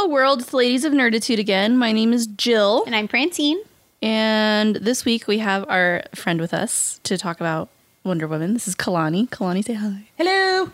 [0.00, 0.40] Hello, world.
[0.40, 1.76] It's Ladies of Nerditude again.
[1.76, 2.84] My name is Jill.
[2.86, 3.58] And I'm Francine.
[4.00, 7.68] And this week we have our friend with us to talk about
[8.02, 8.54] Wonder Woman.
[8.54, 9.28] This is Kalani.
[9.28, 10.08] Kalani, say hi.
[10.16, 10.70] Hello.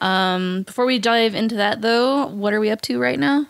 [0.00, 3.46] um, before we dive into that, though, what are we up to right now?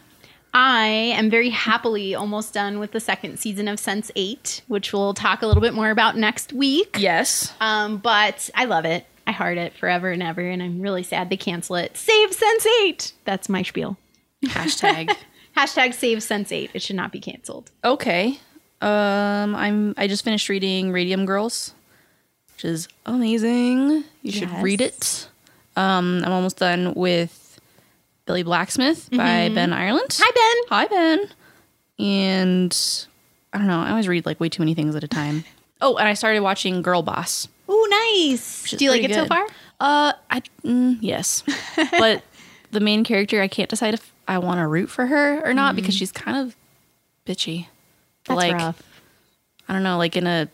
[0.52, 5.14] I am very happily almost done with the second season of Sense 8, which we'll
[5.14, 6.98] talk a little bit more about next week.
[6.98, 7.50] Yes.
[7.62, 9.06] Um, but I love it.
[9.26, 11.96] I heart it forever and ever, and I'm really sad they cancel it.
[11.96, 13.12] Save Sense 8!
[13.24, 13.96] That's my spiel.
[14.44, 15.14] Hashtag.
[15.56, 16.70] Hashtag save Sense 8.
[16.74, 17.70] It should not be canceled.
[17.82, 18.38] Okay.
[18.82, 19.94] Um, I'm.
[19.96, 21.72] I just finished reading Radium Girls,
[22.54, 24.04] which is amazing.
[24.22, 24.62] You should Yes.
[24.62, 25.28] read it.
[25.76, 27.58] Um, I'm almost done with
[28.26, 30.18] Billy Blacksmith by Ben Ireland.
[30.20, 30.68] Hi, Ben.
[30.68, 31.30] Hi, Ben.
[31.98, 33.06] And
[33.54, 33.80] I don't know.
[33.80, 35.44] I always read like way too many things at a time.
[35.78, 37.48] Oh, and I started watching Girl Boss.
[37.68, 38.70] Oh, nice.
[38.70, 39.28] Do you like it pretty so good.
[39.28, 39.46] far?
[39.78, 41.44] Uh, I mm, yes,
[41.98, 42.22] but
[42.70, 45.76] the main character, I can't decide if I want to root for her or not
[45.76, 45.98] because mm-hmm.
[45.98, 46.56] she's kind of
[47.26, 47.66] bitchy.
[48.24, 48.82] That's like rough.
[49.68, 50.48] I don't know, like in a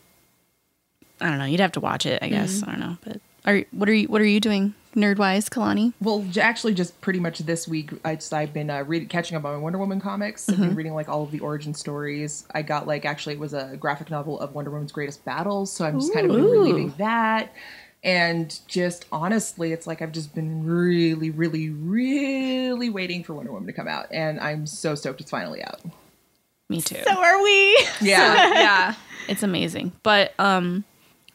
[1.21, 1.45] I don't know.
[1.45, 2.61] You'd have to watch it, I guess.
[2.61, 2.69] Mm-hmm.
[2.69, 5.93] I don't know, but are what are you what are you doing nerd wise, Kalani?
[6.01, 9.45] Well, actually, just pretty much this week, I just, I've been uh, reading, catching up
[9.45, 10.47] on my Wonder Woman comics.
[10.49, 10.75] I've been mm-hmm.
[10.75, 12.45] reading like all of the origin stories.
[12.53, 15.85] I got like actually it was a graphic novel of Wonder Woman's greatest battles, so
[15.85, 17.53] I'm just kind of been reliving that.
[18.03, 23.67] And just honestly, it's like I've just been really, really, really waiting for Wonder Woman
[23.67, 25.79] to come out, and I'm so stoked it's finally out.
[26.69, 27.01] Me too.
[27.03, 27.71] So are we.
[28.01, 28.95] Yeah, yeah,
[29.29, 29.93] it's amazing.
[30.03, 30.83] But um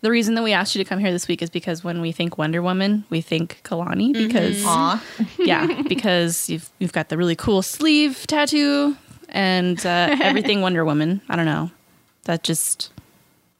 [0.00, 2.12] the reason that we asked you to come here this week is because when we
[2.12, 5.02] think Wonder Woman, we think Kalani because Aw.
[5.38, 8.96] yeah, because you've you've got the really cool sleeve tattoo
[9.28, 11.20] and uh, everything Wonder Woman.
[11.28, 11.70] I don't know.
[12.24, 12.92] That just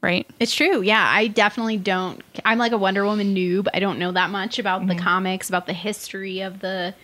[0.03, 0.27] right.
[0.41, 0.81] It's true.
[0.83, 2.23] Yeah, I definitely don't.
[2.45, 3.67] I'm like a Wonder Woman noob.
[3.75, 6.95] I don't know that much about the comics, about the history of the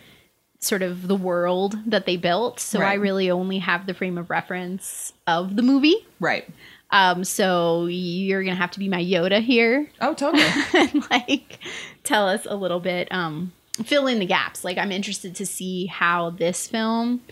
[0.60, 2.58] sort of the world that they built.
[2.60, 6.06] So I really only have the frame of reference of the movie.
[6.20, 6.48] right.
[6.90, 10.44] Um, so you're gonna have to be my Yoda here Oh, totally.
[10.74, 11.58] and like
[12.04, 13.52] tell us a little bit, um,
[13.84, 14.62] fill in the gaps.
[14.64, 17.22] Like I'm interested to see how this film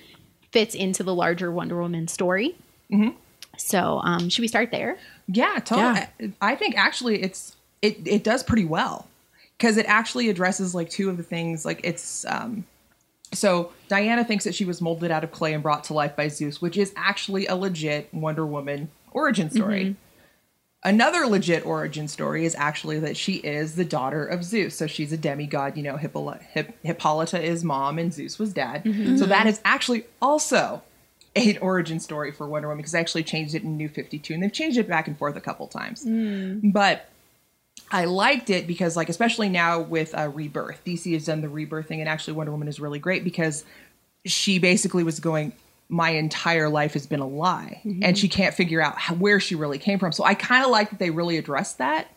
[0.50, 2.56] fits into the larger Wonder Woman story.
[3.56, 4.98] So um, should we start there?
[5.32, 6.06] Yeah, totally.
[6.20, 6.28] Yeah.
[6.40, 9.08] I think actually it's it it does pretty well
[9.58, 11.64] because it actually addresses like two of the things.
[11.64, 12.64] Like it's um,
[13.32, 16.28] so Diana thinks that she was molded out of clay and brought to life by
[16.28, 19.84] Zeus, which is actually a legit Wonder Woman origin story.
[19.84, 19.92] Mm-hmm.
[20.84, 24.74] Another legit origin story is actually that she is the daughter of Zeus.
[24.76, 25.76] So she's a demigod.
[25.76, 28.84] You know, Hippoly- Hip- Hippolyta is mom and Zeus was dad.
[28.84, 29.16] Mm-hmm.
[29.16, 29.48] So that mm-hmm.
[29.48, 30.82] is actually also
[31.34, 34.42] an origin story for Wonder Woman because they actually changed it in New 52 and
[34.42, 36.04] they've changed it back and forth a couple times.
[36.72, 37.08] But
[37.90, 41.86] I liked it because, like, especially now with uh, Rebirth, DC has done the Rebirth
[41.88, 43.64] thing, and actually Wonder Woman is really great because
[44.24, 45.52] she basically was going,
[45.88, 49.54] "My entire life has been a lie," and she can't figure out how, where she
[49.54, 50.12] really came from.
[50.12, 52.08] So I kind of like that they really addressed that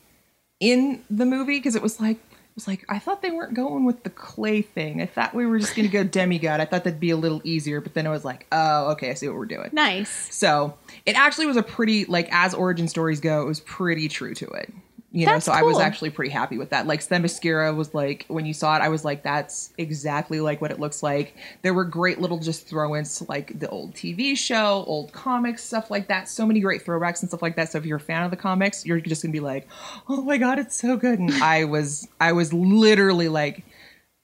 [0.59, 2.19] in the movie because it was like.
[2.55, 5.01] Was like I thought they weren't going with the clay thing.
[5.01, 6.61] I thought we were just going to go demigod.
[6.61, 9.13] I thought that'd be a little easier, but then I was like, "Oh, okay, I
[9.13, 10.33] see what we're doing." Nice.
[10.33, 14.33] So it actually was a pretty like as origin stories go, it was pretty true
[14.35, 14.73] to it.
[15.15, 16.87] You know, That's so I was actually pretty happy with that.
[16.87, 20.71] Like Themyscira was like when you saw it, I was like, that's exactly like what
[20.71, 21.37] it looks like.
[21.61, 25.89] There were great little just throw-ins to like the old TV show, old comics, stuff
[25.89, 26.27] like that.
[26.27, 27.71] So many great throwbacks and stuff like that.
[27.71, 29.69] So if you're a fan of the comics, you're just gonna be like,
[30.09, 31.17] oh my god, it's so good.
[31.17, 33.63] And I was I was literally like,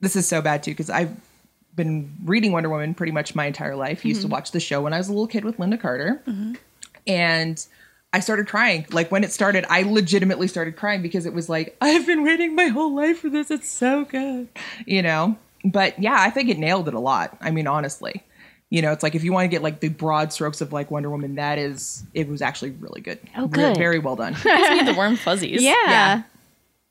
[0.02, 1.16] this is so bad too, because I've
[1.74, 4.04] been reading Wonder Woman pretty much my entire life.
[4.04, 4.34] Used to mm-hmm.
[4.34, 6.22] watch the show when I was a little kid with Lynda Carter.
[6.28, 6.56] Mm-hmm.
[7.08, 7.66] And
[8.14, 8.86] I started crying.
[8.92, 12.56] Like when it started, I legitimately started crying because it was like, I've been waiting
[12.56, 13.50] my whole life for this.
[13.52, 14.50] It's so good.
[14.86, 15.38] You know?
[15.64, 17.38] But yeah, I think it nailed it a lot.
[17.40, 18.24] I mean, honestly.
[18.70, 20.90] You know, it's like if you want to get like the broad strokes of like
[20.92, 23.20] Wonder Woman, that is it was actually really good.
[23.36, 23.78] Oh, Re- good.
[23.78, 24.34] very well done.
[24.44, 25.62] Gives me the warm fuzzies.
[25.62, 25.76] Yeah.
[25.88, 26.24] Yeah.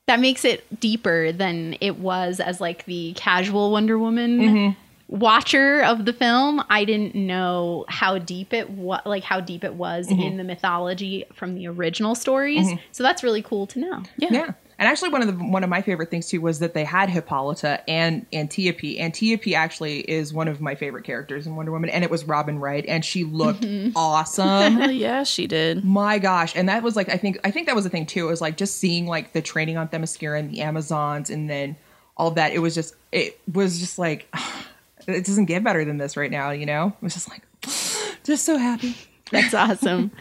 [0.07, 4.79] That makes it deeper than it was as like the casual Wonder Woman Mm-hmm.
[5.11, 6.63] Watcher of the film.
[6.69, 10.21] I didn't know how deep it what like how deep it was Mm-hmm.
[10.21, 12.67] in the mythology from the original stories.
[12.91, 14.03] So that's really cool to know.
[14.17, 14.29] Yeah.
[14.31, 14.51] Yeah.
[14.79, 17.07] And actually, one of the one of my favorite things too was that they had
[17.07, 18.99] Hippolyta and Antiope.
[18.99, 22.57] Antiope actually is one of my favorite characters in Wonder Woman, and it was Robin
[22.57, 23.63] Wright, and she looked
[23.95, 24.77] awesome.
[24.77, 25.85] Hell yeah, she did.
[25.85, 28.25] my gosh and that was like i think i think that was the thing too
[28.25, 31.75] it was like just seeing like the training on themyscira and the amazons and then
[32.17, 34.27] all that it was just it was just like
[35.07, 37.41] it doesn't get better than this right now you know it was just like
[38.23, 38.95] just so happy
[39.31, 40.11] That's awesome.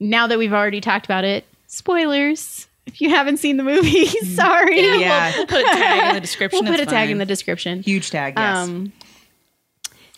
[0.00, 2.66] now that we've already talked about it, spoilers.
[2.84, 4.80] If you haven't seen the movie, sorry.
[5.00, 5.32] Yeah.
[5.36, 6.64] We'll put a tag in the description.
[6.64, 7.82] We'll put a it's tag in the description.
[7.82, 8.92] huge tag yes Um,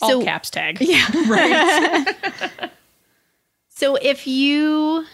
[0.00, 0.78] All So- caps tag.
[0.80, 1.06] Yeah.
[1.28, 2.70] Right.
[3.68, 5.04] So if you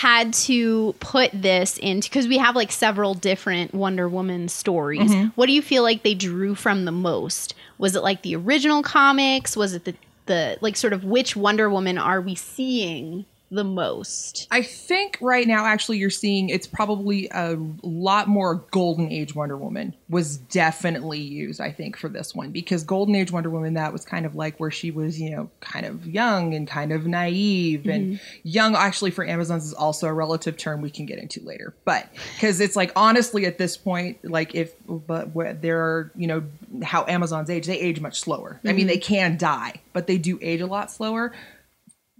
[0.00, 5.28] had to put this into because we have like several different Wonder Woman stories, mm-hmm.
[5.34, 7.54] what do you feel like they drew from the most?
[7.76, 9.58] Was it like the original comics?
[9.58, 9.94] Was it the
[10.24, 14.46] the like sort of which Wonder Woman are we seeing the most?
[14.50, 19.56] I think right now, actually, you're seeing it's probably a lot more Golden Age Wonder
[19.56, 23.92] Woman was definitely used, I think, for this one because Golden Age Wonder Woman, that
[23.92, 27.06] was kind of like where she was, you know, kind of young and kind of
[27.06, 27.86] naive.
[27.86, 28.48] And mm-hmm.
[28.48, 31.74] young, actually, for Amazons is also a relative term we can get into later.
[31.84, 36.26] But because it's like, honestly, at this point, like if, but where there are, you
[36.26, 36.44] know,
[36.82, 38.60] how Amazons age, they age much slower.
[38.64, 38.88] I mean, mm-hmm.
[38.88, 41.32] they can die, but they do age a lot slower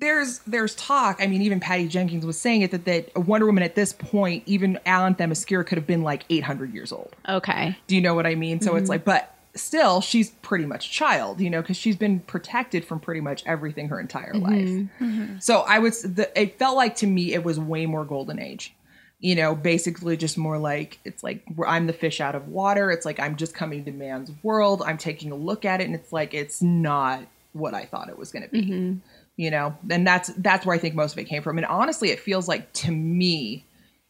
[0.00, 1.18] there's there's talk.
[1.20, 4.42] I mean, even Patty Jenkins was saying it that that Wonder Woman at this point,
[4.46, 7.14] even Alan Themyscira could have been like 800 years old.
[7.28, 7.76] Okay.
[7.86, 8.60] Do you know what I mean?
[8.60, 8.90] So it's mm-hmm.
[8.90, 12.98] like, but still, she's pretty much a child, you know, because she's been protected from
[12.98, 14.42] pretty much everything her entire mm-hmm.
[14.42, 14.88] life.
[15.00, 15.38] Mm-hmm.
[15.38, 18.74] So I was, the, it felt like to me it was way more golden age.
[19.22, 22.90] You know, basically just more like it's like I'm the fish out of water.
[22.90, 24.82] It's like I'm just coming to man's world.
[24.82, 28.16] I'm taking a look at it, and it's like it's not what I thought it
[28.16, 28.98] was going to be
[29.40, 31.56] you know and that's that's where i think most of it came from.
[31.56, 33.64] And honestly it feels like to me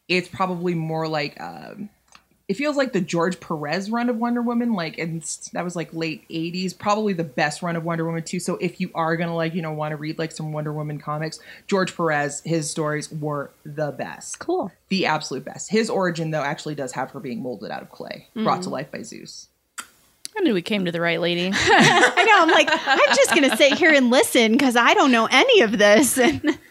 [0.08, 1.88] it's probably more like um
[2.48, 5.22] it feels like the george perez run of wonder woman like and
[5.52, 8.40] that was like late 80s probably the best run of wonder woman too.
[8.40, 10.98] So if you are gonna like you know want to read like some wonder woman
[10.98, 11.38] comics
[11.68, 14.40] george perez his stories were the best.
[14.40, 14.72] Cool.
[14.88, 15.70] the absolute best.
[15.70, 18.90] His origin though actually does have her being molded out of clay brought to life
[18.90, 19.46] by zeus
[20.36, 21.50] I knew we came to the right lady.
[21.54, 22.42] I know.
[22.42, 25.76] I'm like, I'm just gonna sit here and listen because I don't know any of
[25.78, 26.18] this.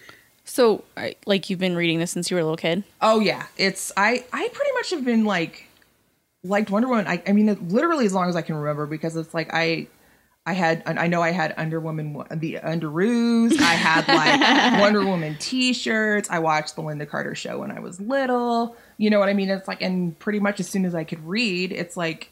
[0.46, 2.84] so, I- like, you've been reading this since you were a little kid.
[3.02, 5.66] Oh yeah, it's I I pretty much have been like
[6.44, 7.06] liked Wonder Woman.
[7.08, 9.88] I, I mean, literally as long as I can remember because it's like I
[10.46, 13.60] I had I know I had Under Woman the Underoos.
[13.60, 16.30] I had like Wonder Woman T-shirts.
[16.32, 18.76] I watched the Lynda Carter show when I was little.
[18.98, 19.50] You know what I mean?
[19.50, 22.32] It's like and pretty much as soon as I could read, it's like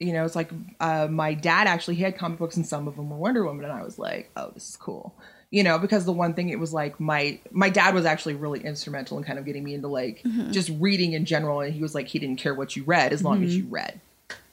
[0.00, 0.50] you know, it's like
[0.80, 3.66] uh, my dad actually he had comic books and some of them were Wonder Woman,
[3.66, 5.14] and I was like, oh, this is cool.
[5.50, 8.60] You know, because the one thing it was like my my dad was actually really
[8.60, 11.94] instrumental in kind of getting me into like just reading in general, and he was
[11.94, 14.00] like he didn't care what you read as long as you read.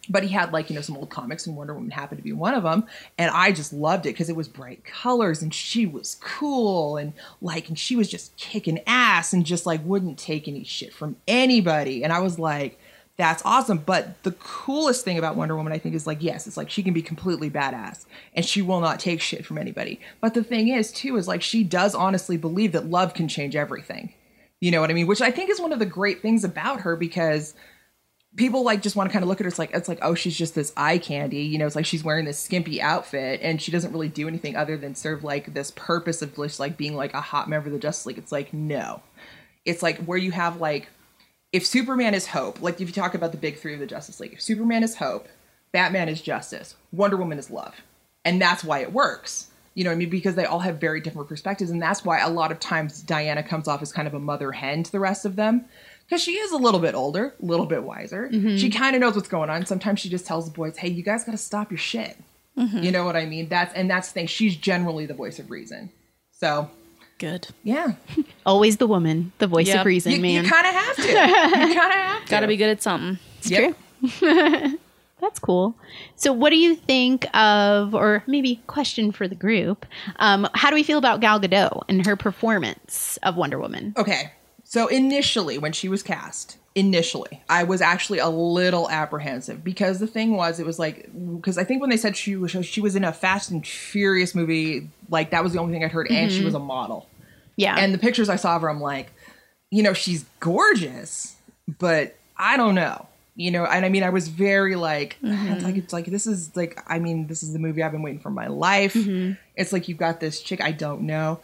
[0.09, 2.33] But he had like you know some old comics, and Wonder Woman happened to be
[2.33, 2.85] one of them,
[3.17, 7.13] and I just loved it because it was bright colors, and she was cool, and
[7.41, 11.15] like, and she was just kicking ass, and just like wouldn't take any shit from
[11.27, 12.79] anybody, and I was like
[13.18, 13.80] that's awesome.
[13.80, 16.84] But the coolest thing about Wonder Woman, I think, is like, yes, it's like she
[16.84, 18.06] can be completely badass
[18.36, 20.00] and she will not take shit from anybody.
[20.22, 23.56] But the thing is, too, is like she does honestly believe that love can change
[23.56, 24.14] everything.
[24.62, 25.08] You know what I mean?
[25.08, 27.56] Which I think is one of the great things about her because
[28.36, 29.50] people like just want to kind of look at her.
[29.50, 31.42] It's like it's like oh, she's just this eye candy.
[31.42, 34.56] You know, it's like she's wearing this skimpy outfit and she doesn't really do anything
[34.56, 37.74] other than serve like this purpose of just like being like a hot member of
[37.74, 38.18] the Justice League.
[38.18, 39.02] It's like no,
[39.66, 40.88] it's like where you have like
[41.57, 44.19] if Superman is hope, like if you talk about the big three of the Justice
[44.19, 45.27] League, if Superman is hope,
[45.71, 47.74] Batman is justice, Wonder Woman is love.
[48.24, 49.48] And that's why it works.
[49.74, 50.12] You know what I mean?
[50.12, 51.71] Because they all have very different perspectives.
[51.71, 54.51] And that's why a lot of times Diana comes off as kind of a mother
[54.51, 55.65] hen to the rest of them.
[56.06, 58.30] Because she is a little bit older, a little bit wiser.
[58.31, 58.57] Mm-hmm.
[58.57, 59.65] She kind of knows what's going on.
[59.65, 62.18] Sometimes she just tells the boys, hey, you guys got to stop your shit.
[62.56, 62.83] Mm-hmm.
[62.83, 63.50] You know what I mean?
[63.50, 64.28] That's and that's the thing.
[64.28, 65.90] She's generally the voice of reason.
[66.31, 66.69] So
[67.19, 67.47] Good.
[67.64, 67.94] yeah,
[68.45, 69.80] Always the woman, the voice Yep.
[69.80, 70.45] of reason, you, man.
[70.45, 71.02] kind of have to.
[71.07, 71.16] You
[71.80, 72.30] kind of have to.
[72.30, 73.18] Got to be good at something.
[73.40, 73.76] It's Yep.
[74.21, 74.78] true.
[75.19, 75.76] That's cool.
[76.16, 79.86] So, what do you think of, or maybe question for the group?
[80.18, 83.94] Um, how do we feel about Gal Gadot and her performance of Wonder Woman?
[83.97, 84.31] Okay.
[84.64, 90.06] So initially, when she was cast, initially, I was actually a little apprehensive because the
[90.06, 92.96] thing was, it was like, because I think when they said she was she was
[92.96, 96.31] in a Fast and Furious movie, like that was the only thing I'd heard, and
[96.31, 96.46] she mm-hmm.
[96.46, 97.10] was a model.
[97.56, 99.12] Yeah, And the pictures I saw of her, I'm like,
[99.72, 101.36] you know, she's gorgeous,
[101.80, 103.07] but I don't know.
[103.36, 105.52] You know, and I mean, I was very like, mm-hmm.
[105.52, 107.92] ah, it's like, it's like, this is like, I mean, this is the movie I've
[107.92, 108.94] been waiting for my life.
[108.94, 109.34] Mm-hmm.
[109.56, 111.40] It's like, you've got this chick, I don't know.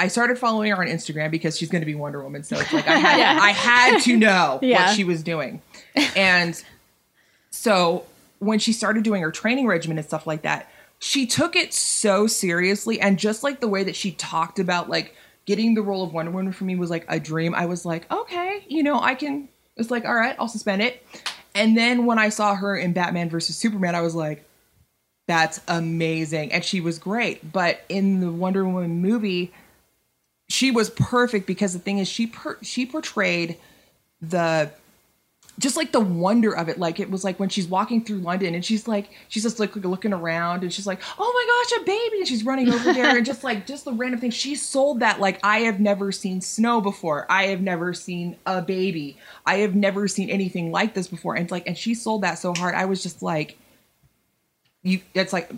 [0.00, 2.42] I started following her on Instagram because she's going to be Wonder Woman.
[2.42, 4.86] So it's like, I had, I had to know Yeah.
[4.86, 5.62] what she was doing.
[6.16, 6.60] And
[7.50, 8.04] so
[8.38, 12.26] when she started doing her training regimen and stuff like that, she took it so
[12.26, 13.00] seriously.
[13.00, 15.14] And just like the way that she talked about like
[15.46, 17.54] getting the role of Wonder Woman for me was like a dream.
[17.54, 19.48] I was like, okay, you know, I can.
[19.76, 21.04] It's like, all right, I'll suspend it.
[21.54, 24.44] And then when I saw her in Batman versus Superman, I was like,
[25.26, 26.52] that's amazing.
[26.52, 27.52] And she was great.
[27.52, 29.52] But in the Wonder Woman movie,
[30.50, 33.56] she was perfect because the thing is she per- she portrayed
[34.20, 34.70] the
[35.60, 36.78] just like the wonder of it.
[36.78, 39.76] Like it was like when she's walking through london and she's like she's just like
[39.76, 42.18] looking around and she's like oh my gosh a baby.
[42.18, 44.32] And she's running over there and just like just the random thing.
[44.32, 47.26] She sold that like i have never seen snow before.
[47.30, 49.18] I have never seen a baby.
[49.46, 51.36] I have never seen anything like this before.
[51.36, 52.74] And like and she sold that so hard.
[52.74, 53.56] I was just like
[54.82, 55.48] you it's like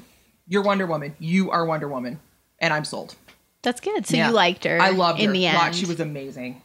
[0.48, 1.16] you're wonder woman.
[1.18, 2.20] You are wonder woman.
[2.58, 3.16] And i'm sold
[3.62, 4.06] That's good.
[4.06, 4.28] So Yeah.
[4.28, 4.80] you liked her.
[4.80, 5.74] i loved her in her the Thought end.
[5.76, 6.62] she was amazing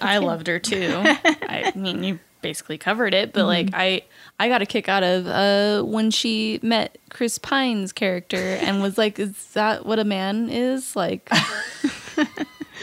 [0.00, 0.92] I loved her too.
[1.04, 4.02] I mean, you basically covered it, but like I
[4.38, 8.98] I got a kick out of uh when she met Chris Pine's character and was
[8.98, 11.30] like, "Is that what a man is like?"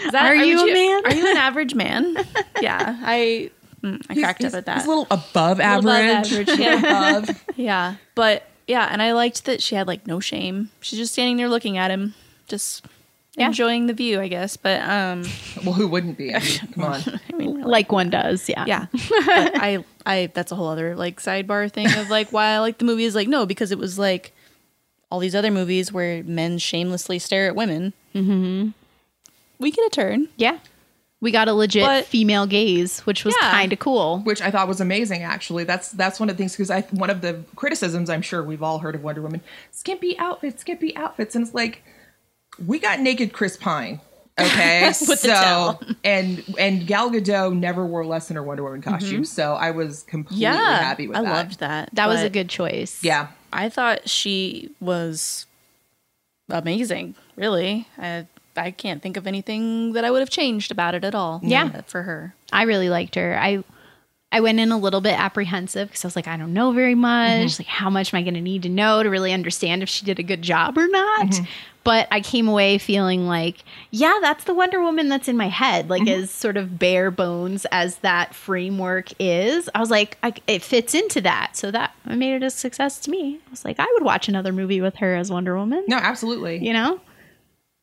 [0.06, 1.06] Is that, Are you would a man?
[1.06, 2.16] Are you an average man?
[2.62, 3.52] yeah, I
[3.84, 4.76] mm, I He's- cracked he's, up at that.
[4.78, 6.78] he's a little above Little above average, average, yeah.
[7.20, 10.72] above yeah, but yeah, and I liked that she had like no shame.
[10.82, 12.16] She's just standing there looking at him,
[12.48, 12.86] just
[13.36, 13.48] Yeah.
[13.48, 14.58] enjoying the view, I guess.
[14.58, 15.24] But um,
[15.64, 17.64] well who wouldn't be I mean, come on I mean, really.
[17.64, 18.48] like one does.
[18.48, 18.66] Yeah.
[18.68, 18.86] Yeah.
[18.92, 19.02] but
[19.62, 22.86] I I that's a whole other like sidebar thing of like why I like the
[22.86, 24.34] movie is like no because it was like
[25.12, 27.94] all these other movies where men shamelessly stare at women.
[28.16, 28.70] Mm-hmm.
[29.60, 30.28] We get a turn.
[30.38, 30.60] Yeah.
[31.22, 33.50] We got a legit But- female gaze, which was Yeah.
[33.52, 34.20] kind of cool.
[34.20, 35.24] which I thought was amazing.
[35.24, 38.44] Actually, that's that's one of the things because I one of the criticisms I'm sure
[38.44, 41.82] we've all heard of Wonder Woman: skimpy outfits, skimpy outfits, and it's like
[42.66, 44.00] we got naked Chris Pine.
[44.40, 45.82] Okay, With the so towel.
[46.04, 50.02] and and Gal Gadot never wore less than her Wonder Woman costume, so I was
[50.02, 50.56] completely Mm-hmm.
[50.56, 51.28] Yeah, happy with I that.
[51.28, 51.90] I loved that.
[51.94, 53.04] That was a good choice.
[53.04, 55.46] Yeah, I thought she was
[56.50, 57.14] amazing.
[57.36, 58.26] Really, I
[58.58, 61.40] I can't think of anything that I would have changed about it at all.
[61.44, 61.82] Yeah.
[61.82, 62.34] for her.
[62.52, 63.38] I really liked her.
[63.40, 63.64] I
[64.32, 66.96] I went in a little bit apprehensive because I was like, I don't know very
[66.96, 67.60] much.
[67.60, 70.06] Like, how much am I going to need to know to really understand if she
[70.06, 71.36] did a good job or not?
[71.84, 75.90] But I came away feeling like, yeah, that's the Wonder Woman that's in my head.
[75.90, 76.24] Like, mm-hmm.
[76.24, 80.96] as sort of bare bones as that framework is, I was like, I, it fits
[80.96, 81.58] into that.
[81.58, 83.40] So that I made it a success to me.
[83.46, 85.84] I was like, I would watch another movie with her as Wonder Woman.
[85.88, 86.66] no, absolutely.
[86.66, 87.02] You know?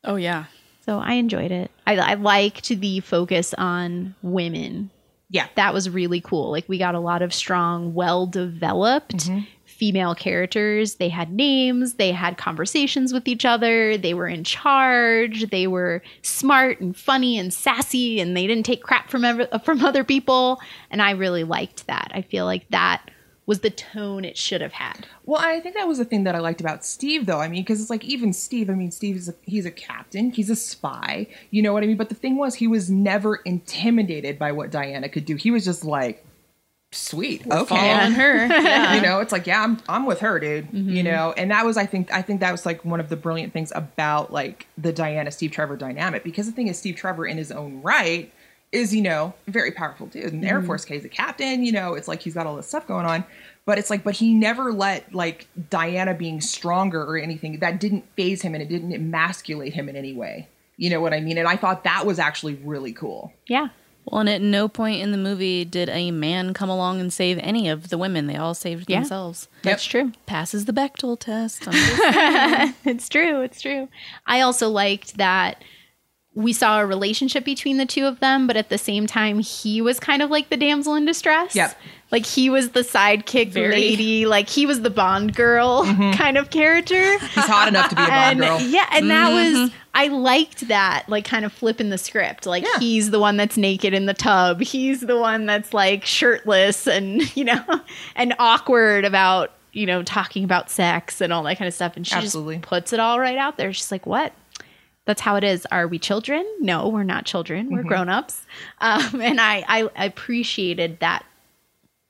[0.04, 0.46] Oh yeah,
[0.86, 1.70] So I enjoyed it.
[1.86, 4.90] I, I liked the focus on women
[5.28, 6.50] Yeah, that was really cool.
[6.50, 9.40] Like we got a lot of strong, well developed mm-hmm.
[9.80, 10.96] Female characters.
[10.96, 16.02] They had names, they had conversations with each other, they were in charge, they were
[16.20, 20.60] smart and funny and sassy and they didn't take crap from ever, from other people,
[20.90, 22.12] and I really liked that.
[22.12, 23.10] I feel like that
[23.46, 25.06] was the tone it should have had.
[25.24, 27.40] Well, I think that was the thing that I liked about Steve, though.
[27.40, 28.68] I mean, because it's like even Steve.
[28.68, 30.30] I mean, Steve is a, he's a captain.
[30.30, 31.26] He's a spy.
[31.50, 31.96] You know what I mean?
[31.96, 35.36] But the thing was, he was never intimidated by what Diana could do.
[35.36, 36.22] He was just like,
[36.92, 37.64] sweet, okay.
[37.64, 38.46] following her.
[38.60, 38.94] Yeah.
[38.94, 40.68] You know, it's like, yeah, I'm I'm with her, dude.
[40.72, 41.04] You mm-hmm.
[41.04, 43.52] know, and that was, I think, I think that was like one of the brilliant
[43.52, 46.24] things about like the Diana Steve Trevor dynamic.
[46.24, 48.32] Because the thing is, Steve Trevor in his own right
[48.72, 50.24] is, you know, very powerful dude.
[50.26, 50.66] In the Air mm-hmm.
[50.66, 51.64] Force, he's a captain.
[51.64, 53.24] You know, it's like he's got all this stuff going on.
[53.64, 58.04] But it's like, but he never let like Diana being stronger or anything that didn't
[58.16, 60.48] phase him and it didn't emasculate him in any way.
[60.76, 61.36] You know what I mean?
[61.36, 63.32] And I thought that was actually really cool.
[63.46, 63.68] Yeah.
[64.06, 67.38] Well, and at no point in the movie did a man come along and save
[67.42, 68.26] any of the women.
[68.26, 69.00] They all saved Yeah.
[69.00, 69.48] themselves.
[69.62, 70.12] That's true.
[70.26, 71.66] Passes the Bechdel test.
[72.84, 73.42] It's true.
[73.42, 73.88] It's true.
[74.26, 75.62] I also liked that
[76.34, 79.80] we saw a relationship between the two of them, but at the same time, he
[79.82, 81.54] was kind of like the damsel in distress.
[81.56, 81.76] Yep.
[82.10, 83.72] Like he was the sidekick Very.
[83.72, 86.12] lady, like he was the Bond girl mm-hmm.
[86.16, 87.18] kind of character.
[87.18, 88.60] He's hot enough to be a Bond and girl.
[88.60, 89.76] yeah, and that was mm-hmm.
[89.94, 92.46] I liked that, like kind of flipping the script.
[92.46, 92.78] Like Yeah.
[92.78, 94.60] he's the one that's naked in the tub.
[94.60, 97.64] He's the one that's like shirtless and you know
[98.14, 101.96] and awkward about you know talking about sex and all that kind of stuff.
[101.96, 102.56] And she Absolutely.
[102.56, 103.72] just puts it all right out there.
[103.72, 104.32] She's like, "What?
[105.06, 105.66] That's how it is.
[105.72, 106.46] Are we children?
[106.60, 107.70] No, we're not children.
[107.70, 108.46] We're grown ups."
[108.80, 111.24] Um, and I I appreciated that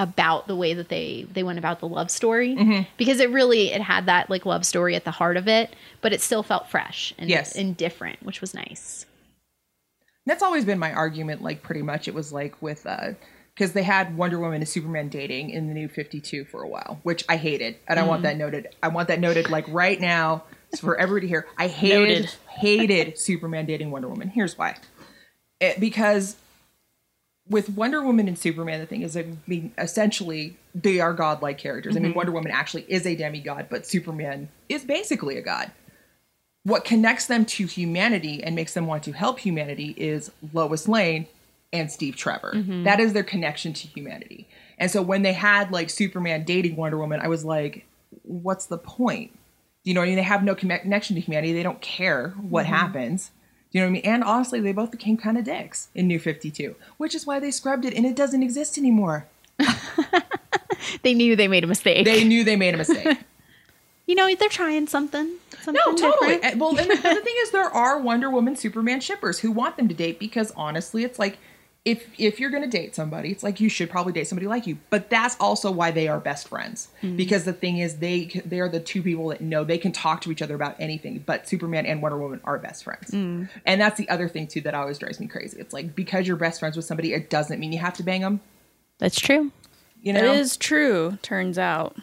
[0.00, 3.82] about the way that they they went about the love story because it really it
[3.82, 7.14] had that like love story at the heart of it but it still felt fresh
[7.18, 7.54] and, Yes.
[7.54, 9.06] and different which was nice
[10.26, 11.42] That's always been my argument.
[11.42, 13.12] Like pretty much, it was like with uh
[13.54, 16.68] because they had Wonder Woman and Superman dating in the New Fifty Two for a
[16.68, 18.68] while, which I hated, and I want that noted.
[18.82, 21.46] I want that noted like right now so for everybody here.
[21.58, 22.34] I hated Noted.
[22.48, 24.28] hated Superman dating Wonder Woman.
[24.28, 24.76] Here's why:
[25.60, 26.36] it, because
[27.50, 31.96] with Wonder Woman and Superman, the thing is, I mean, essentially they are godlike characters.
[31.96, 32.16] I mean, mhm.
[32.16, 35.72] Wonder Woman actually is a demigod, but Superman is basically a god
[36.64, 41.26] what connects them to humanity and makes them want to help humanity is Lois Lane
[41.72, 42.52] and Steve Trevor.
[42.54, 42.84] Mm-hmm.
[42.84, 44.48] That is their connection to humanity.
[44.78, 47.86] And so when they had like Superman dating Wonder Woman, I was like,
[48.22, 49.36] what's the point?
[49.84, 51.52] You know, I mean, they have no connection to humanity.
[51.54, 52.74] They don't care what mm-hmm.
[52.74, 53.30] happens.
[53.72, 54.02] Do you know what I mean?
[54.04, 57.50] And honestly, they both became kind of dicks in New 52, which is why they
[57.50, 59.26] scrubbed it and it doesn't exist anymore.
[61.02, 62.04] They knew they made a mistake.
[62.04, 63.18] They knew they made a mistake.
[64.06, 65.36] you know, they're trying something.
[65.60, 66.34] something No, totally.
[66.36, 66.58] different.
[66.58, 69.88] Well, and the, the thing is, there are Wonder Woman, Superman shippers who want them
[69.88, 71.38] to date because honestly, it's like
[71.84, 74.66] if if you're going to date somebody, it's like you should probably date somebody like
[74.66, 74.78] you.
[74.90, 77.16] But that's also why they are best friends hmm.
[77.16, 80.20] because the thing is, they they are the two people that know they can talk
[80.22, 81.22] to each other about anything.
[81.24, 83.44] But Superman and Wonder Woman are best friends, hmm.
[83.64, 85.58] and that's the other thing too that always drives me crazy.
[85.58, 88.20] It's like because you're best friends with somebody, it doesn't mean you have to bang
[88.20, 88.40] them.
[88.98, 89.50] That's true.
[90.02, 91.18] You know, It is true.
[91.20, 91.96] Turns out,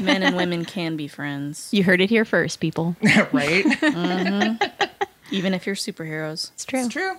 [0.00, 2.96] men and women can be friends, You heard it here first, people.
[3.02, 3.64] right?
[3.64, 4.86] Mm-hmm.
[5.32, 6.52] even if you're superheroes.
[6.52, 6.80] It's true.
[6.80, 7.16] It's true.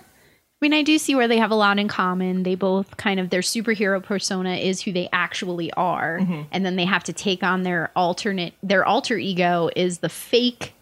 [0.64, 2.42] I mean, I do see where they have a lot in common.
[2.42, 6.42] They both kind of their superhero persona is who they actually are, mm-hmm.
[6.50, 10.72] and then they have to take on their alternate their alter ego is the fake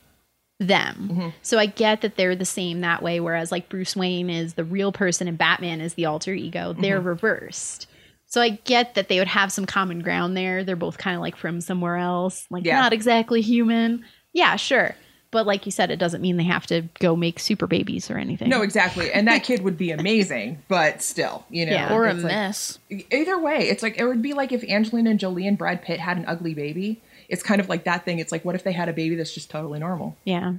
[0.60, 1.08] them.
[1.10, 1.28] Mm-hmm.
[1.42, 4.62] So I get that they're the same that way whereas like Bruce Wayne is the
[4.62, 6.72] real person and Batman is the alter ego.
[6.72, 7.08] They're mm-hmm.
[7.08, 7.88] reversed.
[8.26, 10.62] So I get that they would have some common ground there.
[10.62, 12.80] They're both kind of like from somewhere else, like Yeah.
[12.80, 14.04] not exactly human.
[14.32, 14.94] Yeah, sure.
[15.32, 18.18] But like you said, it doesn't mean they have to go make super babies or
[18.18, 18.50] anything.
[18.50, 19.10] No, exactly.
[19.10, 21.92] And that kid would be amazing, but still, you know, Yeah.
[21.94, 22.78] Or a like- mess.
[22.90, 26.18] either way, it's like it would be like if Angelina Jolie and Brad Pitt had
[26.18, 27.00] an ugly baby.
[27.30, 28.18] It's kind of like that thing.
[28.18, 30.16] It's like, what if they had a baby that's just totally normal?
[30.24, 30.54] Yeah.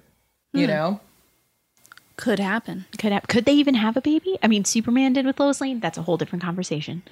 [0.53, 0.71] You hmm.
[0.71, 0.99] know?
[2.17, 2.85] Could happen.
[2.97, 4.39] Could have, could they even have a baby?
[4.41, 5.79] I mean, Superman did with Lois Lane.
[5.81, 7.03] That's a whole different conversation.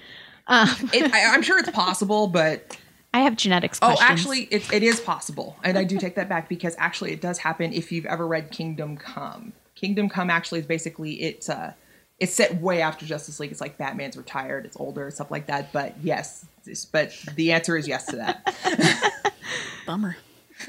[0.48, 2.75] Um, it, I, I'm sure it's possible, but
[3.13, 3.80] I have genetics.
[3.82, 7.20] oh, actually, it, it is possible, and I do take that back because actually, it
[7.22, 9.53] does happen if you've ever read Kingdom Come.
[9.75, 11.74] Kingdom Come actually is basically it's uh
[12.20, 13.51] it's set way after Justice League.
[13.51, 15.74] It's like Batman's retired, it's older, stuff like that.
[15.74, 16.46] But yes,
[16.91, 19.24] but the answer is yes to that.
[19.88, 20.15] Bummer.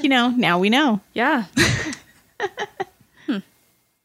[0.00, 1.00] you know, now we know.
[1.12, 1.44] Yeah.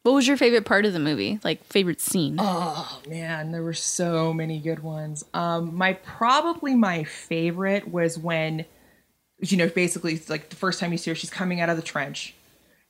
[0.08, 1.38] What was your favorite part of the movie?
[1.44, 2.36] Like favorite scene?
[2.38, 5.22] Oh man, there were so many good ones.
[5.34, 8.64] Um, my probably my favorite was when,
[9.40, 11.76] you know, basically it's like the first time you see her, she's coming out of
[11.76, 12.34] the trench,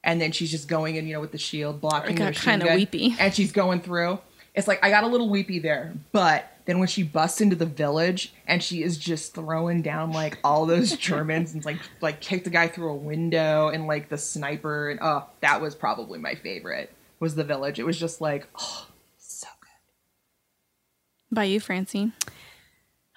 [0.04, 2.14] and then she's just going in, you know, with the shield blocking.
[2.14, 3.16] got kinda weepy.
[3.19, 4.21] and she's going through.
[4.54, 7.66] It's like I got a little weepy there, but then when she busts into the
[7.66, 12.45] village and she is just throwing down like all those Germans and like like kicked
[12.45, 16.36] the guy through a window and like the sniper and oh that was probably my
[16.36, 17.78] favorite was the village.
[17.78, 18.87] It was just like oh
[19.19, 21.35] so good.
[21.35, 22.13] By you, Francine.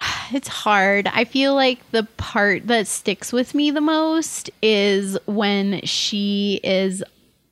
[0.34, 1.08] It's hard.
[1.12, 7.04] I feel like the part that sticks with me the most is when she is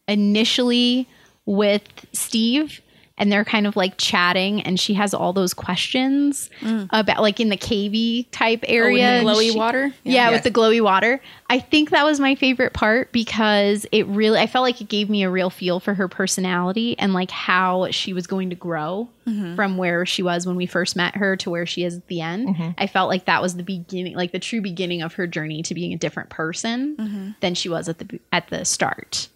[0.08, 1.06] initially
[1.44, 1.82] with
[2.14, 2.80] Steve
[3.20, 6.88] and they're kind of like chatting and she has all those questions mm.
[6.90, 9.04] about like in the cavey type area.
[9.04, 9.10] Mm.
[9.10, 9.92] Oh, in the glowy she- water?
[10.02, 10.32] Yeah, Yes.
[10.32, 11.20] with the glowy water.
[11.50, 15.10] I think that was my favorite part because it really I felt like it gave
[15.10, 19.08] me a real feel for her personality and like how she was going to grow
[19.28, 19.54] mm-hmm.
[19.54, 22.22] from where she was when we first met her to where she is at the
[22.22, 22.48] end.
[22.48, 22.70] Mm-hmm.
[22.78, 25.74] I felt like that was the beginning like the true beginning of her journey to
[25.74, 27.30] being a different person mm-hmm.
[27.40, 29.28] than she was at the at the start.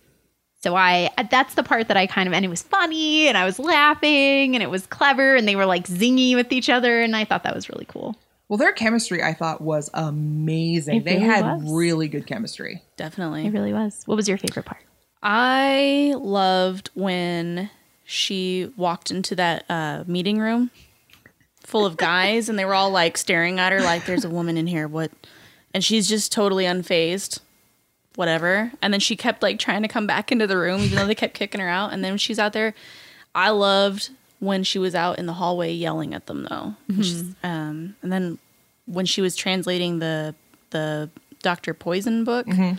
[0.64, 3.44] So I that's the part that I kind of and it was funny and I
[3.44, 7.14] was laughing and it was clever and they were like zingy with each other and
[7.14, 8.16] I thought that was really cool.
[8.48, 10.96] Well, their chemistry I thought was amazing.
[10.96, 11.70] It they really had was.
[11.70, 12.82] really good chemistry.
[12.96, 13.44] Definitely.
[13.44, 14.04] It really was.
[14.06, 14.80] What was your favorite part?
[15.22, 17.68] I loved when
[18.06, 20.70] she walked into that uh, meeting room
[21.60, 24.56] full of guys and they were all like staring at her like there's a woman
[24.56, 25.10] in here what
[25.74, 27.40] and she's just totally unfazed
[28.16, 31.06] whatever and then she kept like trying to come back into the room even though
[31.06, 32.74] they kept kicking her out and then she's out there
[33.34, 37.02] i loved when she was out in the hallway yelling at them though mm-hmm.
[37.02, 38.38] She's- um, and then
[38.86, 40.34] when she was translating the
[40.70, 41.08] the
[41.42, 42.74] dr poison book mm-hmm.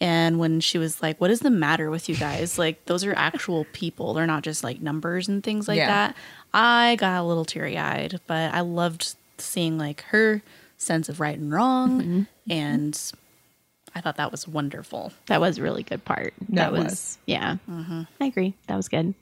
[0.00, 2.58] and when she was like, What is the matter with you guys?
[2.58, 4.14] Like, those are actual people.
[4.14, 5.86] They're not just like numbers and things like Yeah.
[5.86, 6.16] that.
[6.52, 10.42] I got a little teary eyed, but I loved seeing like her
[10.76, 12.00] sense of right and wrong.
[12.02, 12.22] Mm-hmm.
[12.50, 13.12] And
[13.94, 15.12] I thought that was wonderful.
[15.26, 16.34] That was a really good part.
[16.50, 17.18] That was, was.
[17.26, 17.56] yeah.
[17.68, 18.02] Mm-hmm.
[18.20, 18.54] I agree.
[18.66, 19.14] That was good.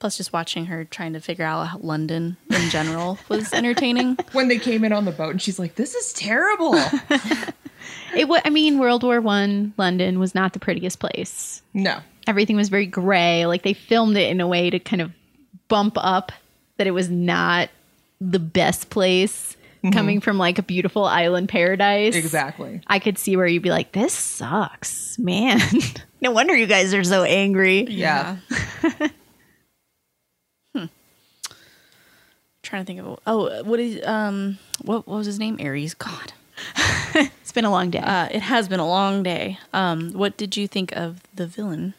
[0.00, 4.18] Plus, just watching her trying to figure out how London in general was entertaining.
[4.32, 6.74] When they came in on the boat and she's like, "This is terrible."
[8.16, 11.62] It wa I mean, World War One London was not the prettiest place.
[11.72, 12.00] no.
[12.26, 13.44] Everything was very gray.
[13.44, 15.12] Like they filmed it in a way to kind of
[15.68, 16.32] bump up
[16.78, 17.68] that it was not
[18.18, 19.58] the best place
[19.92, 22.14] coming from like a beautiful island paradise.
[22.14, 22.80] Exactly.
[22.86, 25.60] I could see where you'd be like, "This sucks, man."
[26.20, 27.82] no wonder you guys are so angry.
[27.88, 28.36] Yeah.
[30.74, 30.86] Hmm.
[32.62, 35.58] Trying to think of oh, what is um what, what was his name?
[35.60, 35.94] Ares.
[35.94, 36.32] God,
[37.14, 37.98] It's been a long day.
[38.00, 39.58] uh, it has been a long day.
[39.72, 41.94] Um, what did you think of the villain?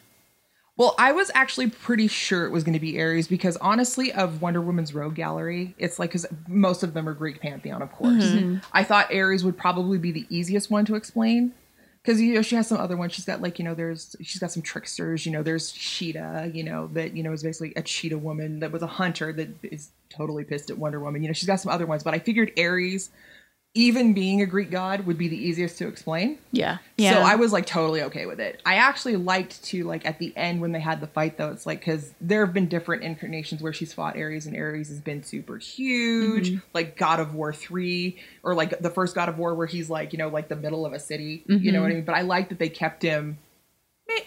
[0.76, 4.42] Well, I was actually pretty sure it was going to be Ares because honestly, of
[4.42, 8.24] Wonder Woman's Rogue Gallery, it's like because most of them are Greek pantheon, of course.
[8.24, 8.58] Mm-hmm.
[8.72, 11.54] I thought Ares would probably be the easiest one to explain
[12.06, 13.14] because you know she has some other ones.
[13.14, 15.26] She's got like you know there's she's got some tricksters.
[15.26, 16.52] You know there's Cheetah.
[16.54, 19.48] You know that you know is basically a cheetah woman that was a hunter that
[19.62, 21.22] is totally pissed at Wonder Woman.
[21.22, 23.10] You know she's got some other ones, but I figured Ares,
[23.76, 26.38] even being a Greek god, would be the easiest to explain.
[26.50, 26.78] Yeah.
[26.96, 27.12] Yeah.
[27.12, 28.60] So I was like totally okay with it.
[28.64, 31.50] I actually liked to like at the end when they had the fight though.
[31.50, 35.00] It's like because there have been different incarnations where she's fought Ares and Ares has
[35.00, 36.66] been super huge, mm-hmm.
[36.72, 40.12] like God of War three or like the first God of War where he's like
[40.12, 41.44] you know like the middle of a city.
[41.46, 41.82] You know mm-hmm.
[41.82, 42.04] what I mean?
[42.04, 43.38] But I like that they kept him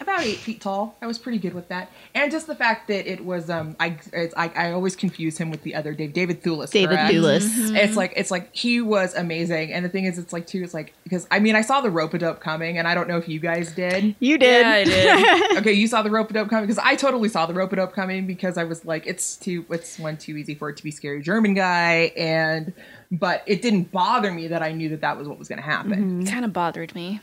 [0.00, 0.96] about eight feet tall.
[1.00, 3.98] I was pretty good with that, and just the fact that it was um I
[4.12, 6.70] it's, I, I always confuse him with the other Dave David Thewlis.
[6.70, 7.12] David correct?
[7.12, 7.76] Thewlis.
[7.76, 10.62] It's like it's like he was amazing, and the thing is, it's like too.
[10.62, 13.08] It's like because I mean I saw the rope a dope coming, and I don't
[13.08, 14.14] know if you guys did.
[14.20, 14.62] You did.
[14.62, 15.56] Yeah, I did.
[15.58, 17.76] okay, you saw the rope a dope coming because I totally saw the rope a
[17.76, 20.82] dope coming because I was like, it's too, it's one too easy for it to
[20.82, 22.72] be scary German guy, and
[23.10, 25.64] but it didn't bother me that I knew that that was what was going to
[25.64, 26.22] happen.
[26.22, 27.20] It kind of bothered me.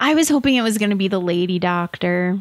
[0.00, 2.38] I was hoping it was going to be the lady doctor.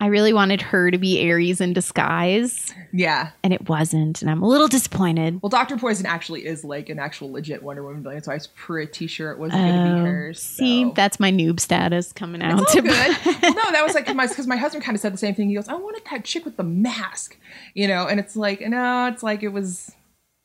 [0.00, 3.30] I really wanted her to be Ares in disguise, Yeah.
[3.44, 5.40] and it wasn't, and I'm a little disappointed.
[5.40, 8.48] Well, Doctor Poison actually is like an actual legit Wonder Woman villain, so I was
[8.48, 10.38] pretty sure it wasn't going to be hers.
[10.40, 12.60] Oh, See, that's my noob status coming out.
[12.60, 12.92] It's all good.
[12.92, 15.48] well, no, that was like my because my husband kind of said the same thing.
[15.48, 17.38] He goes, "I wanted that chick with the mask,"
[17.74, 19.92] you know, and it's like, no, it's like it was.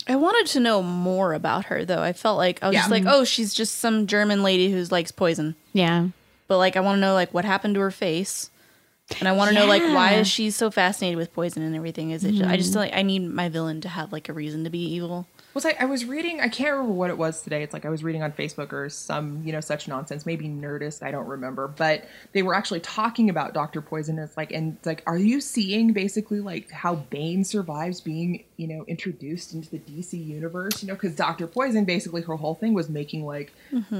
[0.08, 2.02] I wanted to know more about her though.
[2.02, 2.80] I felt like I was Yeah.
[2.82, 5.56] just like, oh, she's just some German lady who likes poison.
[5.72, 6.08] yeah.
[6.50, 8.50] But like, I want to know like what happened to her face,
[9.20, 12.10] and I want to know like why is she so fascinated with poison and everything?
[12.10, 12.32] Is it?
[12.32, 12.74] Just, I just mm-hmm.
[12.74, 15.28] feel like I need my villain to have like a reason to be evil.
[15.54, 15.74] Was I?
[15.78, 16.40] I was reading.
[16.40, 17.62] I can't remember what it was today.
[17.62, 20.24] It's like I was reading on Facebook or some, you know, such nonsense.
[20.24, 21.02] Maybe Nerdist.
[21.02, 21.66] I don't remember.
[21.66, 24.18] But they were actually talking about Doctor Poison.
[24.18, 28.68] It's like, and it's like, are you seeing basically like how Bane survives being, you
[28.68, 30.82] know, introduced into the DC universe?
[30.82, 33.52] You know, because Doctor Poison basically her whole thing was making like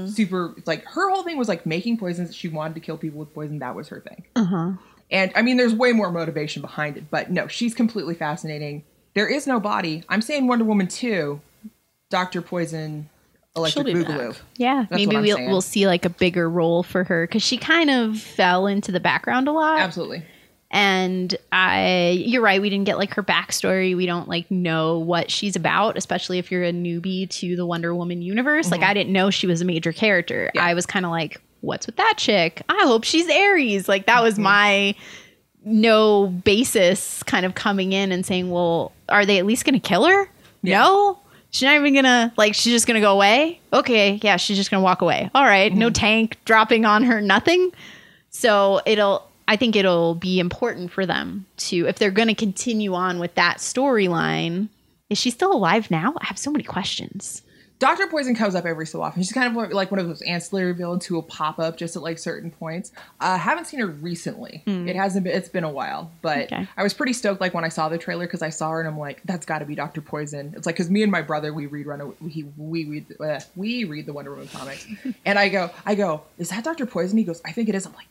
[0.07, 0.55] super.
[0.65, 2.35] Like her whole thing was like making poisons.
[2.35, 3.59] She wanted to kill people with poison.
[3.59, 4.23] That was her thing.
[4.35, 4.71] Uh huh.
[5.11, 8.83] And I mean, there's way more motivation behind it, but no, she's completely fascinating.
[9.13, 10.03] There is no body.
[10.09, 11.39] I'm saying Wonder Woman 2,
[12.09, 13.09] Doctor Poison,
[13.55, 14.29] Electric She'll be Boogaloo.
[14.33, 14.41] back.
[14.57, 15.49] Yeah, That's maybe we'll saying.
[15.49, 18.99] we'll see like a bigger role for her because she kind of fell into the
[19.01, 19.79] background a lot.
[19.79, 20.23] Absolutely.
[20.73, 22.61] And I, you're right.
[22.61, 23.93] We didn't get like her backstory.
[23.97, 27.93] We don't like know what she's about, especially if you're a newbie to the Wonder
[27.93, 28.71] Woman universe.
[28.71, 30.45] Like I didn't know she was a major character.
[30.47, 30.57] Mm-hmm.
[30.59, 30.65] Yeah.
[30.67, 32.61] I was kind of like, what's with that chick?
[32.69, 33.89] I hope she's Ares.
[33.89, 34.23] Like that Mm-hmm.
[34.23, 34.95] was my
[35.63, 39.87] no basis kind of coming in and saying, well, are they at least going to
[39.87, 40.29] kill her?
[40.63, 40.79] Yeah.
[40.79, 41.19] No.
[41.51, 42.55] She's not even gonna like.
[42.55, 43.59] She's just gonna go away.
[43.73, 45.29] Okay, yeah, she's just gonna walk away.
[45.35, 45.93] All right, no mm-hmm.
[45.93, 47.19] tank dropping on her.
[47.19, 47.71] Nothing.
[48.29, 52.93] So it'll I think it'll be important for them to if they're going to continue
[52.93, 54.69] on with that storyline.
[55.09, 56.13] Is she still alive now?
[56.21, 57.41] I have so many questions.
[57.81, 59.23] Doctor Poison comes up every so often.
[59.23, 62.03] She's kind of like one of those ancillary villains who will pop up just at
[62.03, 62.91] like certain points.
[63.19, 64.61] I uh, haven't seen her recently.
[64.67, 65.35] It hasn't been.
[65.35, 66.67] It's been a while, but Okay.
[66.77, 68.87] I was pretty stoked like when I saw the trailer because I saw her and
[68.87, 70.53] I'm like, that's got to be Doctor Poison.
[70.55, 73.85] It's like because me and my brother we read run we we read uh, we
[73.85, 74.85] read the Wonder Woman comics,
[75.25, 77.17] and I go I go is that Doctor Poison?
[77.17, 77.87] He goes I think it is.
[77.87, 78.05] I'm like.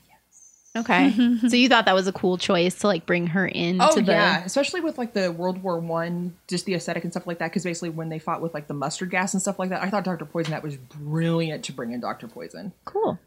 [0.77, 1.11] Okay,
[1.49, 4.13] so you thought that was a cool choice to like bring her into Oh the
[4.13, 7.51] yeah, especially with like the World War One, just the aesthetic and stuff like that.
[7.51, 9.91] Because basically, when they fought with like the mustard gas and stuff like that, I
[9.91, 12.73] thought Doctor Poison that was brilliant to bring in Doctor Poison.
[12.85, 13.19] cool.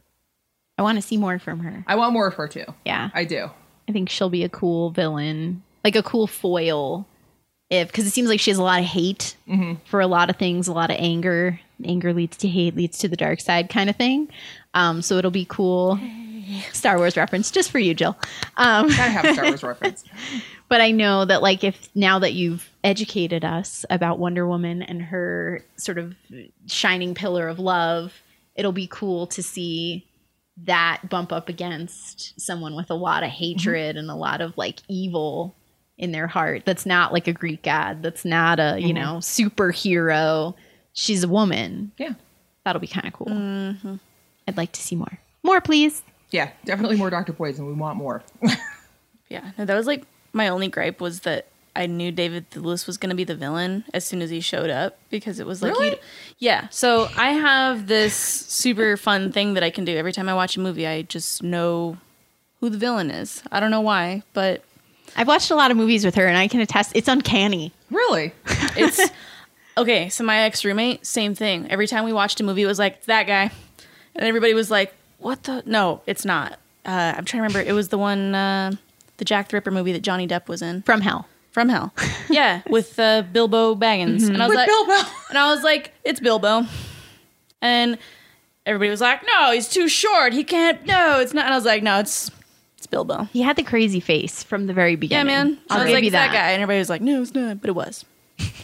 [0.77, 1.83] I want to see more from her.
[1.85, 2.65] I want more of her too.
[2.85, 3.49] Yeah, I do.
[3.87, 7.05] I think she'll be a cool villain, like a cool foil.
[7.69, 9.35] If because it seems like she has a lot of hate
[9.85, 11.59] for a lot of things, a lot of anger.
[11.83, 14.29] Anger leads to hate, leads to the dark side, kind of thing.
[14.73, 15.99] Um, so it'll be cool.
[16.73, 18.17] Star Wars reference just for you, Jill.
[18.57, 20.03] Um, Gotta have a Star Wars reference.
[20.69, 25.01] but I know that like if now that you've educated us about Wonder Woman and
[25.01, 26.15] her sort of
[26.67, 28.13] shining pillar of love,
[28.55, 30.05] it'll be cool to see
[30.65, 33.37] that bump up against someone with a lot of mm-hmm.
[33.37, 35.55] hatred and a lot of like evil
[35.97, 36.63] in their heart.
[36.65, 38.03] That's not like a Greek god.
[38.03, 38.95] That's not a, you mm-hmm.
[38.95, 40.53] know, superhero.
[40.93, 41.91] She's a woman.
[41.97, 42.13] Yeah,
[42.63, 43.27] That'll be kind of cool.
[43.27, 43.95] Mm-hmm.
[44.47, 45.19] I'd like to see more.
[45.43, 46.03] More, please.
[46.33, 47.65] Yeah, definitely more Doctor Poison.
[47.65, 48.21] We want more.
[49.29, 52.97] Yeah, no, that was like my only gripe was that I knew David Thewlis was
[52.97, 55.71] going to be the villain as soon as he showed up because it was like,
[55.73, 55.97] Really?
[56.37, 56.67] yeah.
[56.69, 60.55] So I have this super fun thing that I can do every time I watch
[60.55, 60.85] a movie.
[60.85, 61.97] I just know
[62.59, 63.41] who the villain is.
[63.51, 64.63] I don't know why, but
[65.17, 67.71] I've watched a lot of movies with her and I can attest it's uncanny.
[67.89, 68.33] really?
[68.77, 69.01] it's
[69.77, 70.09] okay.
[70.09, 71.71] So my ex roommate, same thing.
[71.71, 73.49] Every time we watched a movie, it was like that guy,
[74.15, 74.93] and everybody was like,
[75.23, 75.63] "What the?
[75.65, 76.53] No, it's not."
[76.85, 77.61] Uh, I'm trying to remember.
[77.61, 78.35] It was the one.
[78.35, 78.73] Uh,
[79.17, 80.81] the Jack the Ripper movie that Johnny Depp was in.
[80.83, 81.27] From hell.
[81.51, 81.93] From Hell.
[82.29, 84.27] Yeah, with uh, Bilbo Baggins.
[84.27, 84.93] And I was With like, Bilbo.
[85.29, 86.63] and I was like, it's Bilbo.
[87.61, 87.99] And
[88.65, 90.33] everybody was like, no, he's too short.
[90.33, 90.83] He can't.
[90.87, 91.45] No, it's not.
[91.45, 92.31] And I was like, no, it's
[92.77, 93.25] it's Bilbo.
[93.31, 95.27] He had the crazy face from the very beginning.
[95.31, 95.59] Yeah, man.
[95.69, 96.33] I'll I was give like, you it's that.
[96.33, 98.03] guy, and everybody was like, no, it's not, but it was.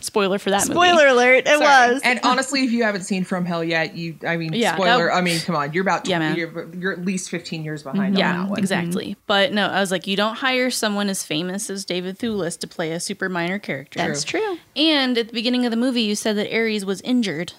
[0.02, 0.74] Spoiler for that movie.
[0.74, 1.44] Spoiler alert!
[1.46, 1.94] It Sorry.
[1.94, 2.02] was.
[2.04, 5.06] And honestly, if you haven't seen From Hell yet, you I mean, Yeah, spoiler.
[5.08, 6.36] that- I mean, come on, you're about Yeah, man.
[6.36, 8.60] you're, you're at least 15 years behind on Yeah, that one.
[8.60, 9.16] exactly.
[9.28, 12.68] But no, I was like, you don't hire someone as famous as David Thewlis to
[12.68, 14.00] play a super minor character.
[14.00, 14.58] That's true.
[14.76, 17.54] And at the beginning of the movie, you said that Ares was injured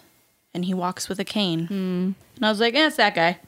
[0.52, 1.66] and he walks with a cane.
[1.66, 1.74] Hmm.
[2.37, 3.38] And I was like, eh, it's that guy.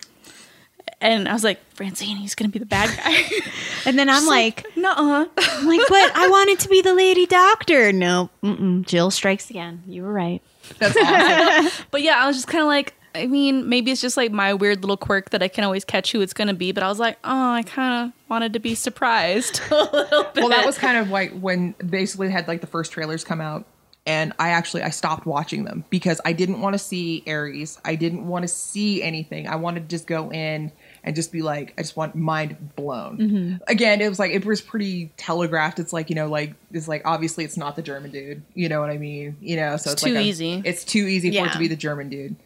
[1.02, 3.22] And I was like, Francine, he's going to be the bad guy.
[3.84, 5.26] And then I'm like, Nuh-uh.
[5.36, 7.92] I'm like, but I wanted to be the lady doctor.
[7.92, 8.86] No, mm-mm.
[8.86, 9.82] Jill strikes again.
[9.88, 10.40] You were right.
[10.78, 11.86] That's awesome.
[11.90, 14.54] But yeah, I was just kind of like, I mean, maybe it's just like my
[14.54, 16.70] weird little quirk that I can always catch who it's going to be.
[16.70, 20.36] But I was like, oh, I kind of wanted to be surprised a little bit.
[20.36, 23.66] well, that was kind of like when basically had like the first trailers come out,
[24.06, 27.80] and I actually I stopped watching them because I didn't want to see Ares.
[27.84, 29.48] I didn't want to see anything.
[29.48, 30.70] I wanted to just go in
[31.04, 33.18] and just be like, I just want mind blown.
[33.18, 33.56] Mm-hmm.
[33.66, 35.78] Again, it was like it was pretty telegraphed.
[35.78, 38.42] It's like you know, like it's like obviously it's not the German dude.
[38.54, 39.36] You know what I mean?
[39.40, 40.62] You know, so it's, It's too like a- easy.
[40.64, 42.36] It's too easy for it to be the German dude,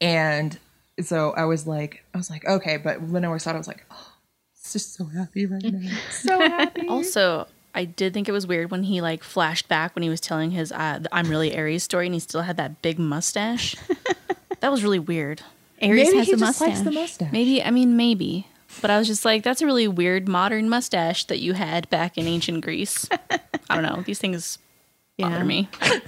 [0.00, 0.58] and
[1.00, 3.68] so I was like, I was like, okay, but when I saw it, I was
[3.68, 4.12] like, oh,
[4.56, 6.86] it's just so happy right now, so happy.
[6.88, 10.20] Also, I did think it was weird when he like flashed back when he was
[10.20, 13.76] telling his uh, "I'm really Ares" story, and he still had that big mustache.
[14.60, 15.42] that was really weird.
[15.82, 16.68] Ares Maybe has he a just mustache.
[16.68, 17.32] likes the mustache.
[17.32, 18.46] Maybe I mean maybe,
[18.80, 22.16] but I was just like, that's a really weird modern mustache that you had back
[22.16, 23.08] in ancient Greece.
[23.30, 24.02] I don't know.
[24.02, 24.58] These things
[25.18, 25.42] bother Yeah.
[25.44, 25.68] me.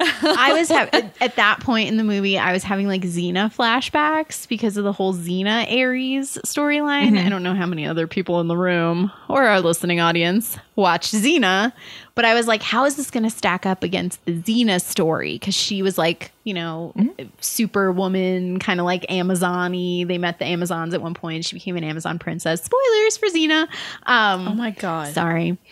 [0.00, 3.52] I was ha- at- at that point in the movie, I was having like Xena
[3.52, 7.18] flashbacks because of the whole Xena Ares storyline.
[7.18, 11.12] I don't know how many other people in the room or our listening audience watched
[11.12, 11.72] Xena,
[12.14, 15.32] but I was like, how is this going to stack up against the Xena story?
[15.34, 16.94] Because she was like, you know,
[17.40, 20.04] superwoman, kind of like Amazon-y.
[20.06, 21.44] They met the Amazons at one point.
[21.44, 22.62] She became an Amazon princess.
[22.62, 23.62] Spoilers for Xena.
[24.06, 25.12] Um, Oh my god.
[25.12, 25.58] Sorry.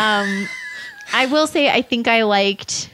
[0.00, 0.48] Um,
[1.12, 2.90] I will say I think I liked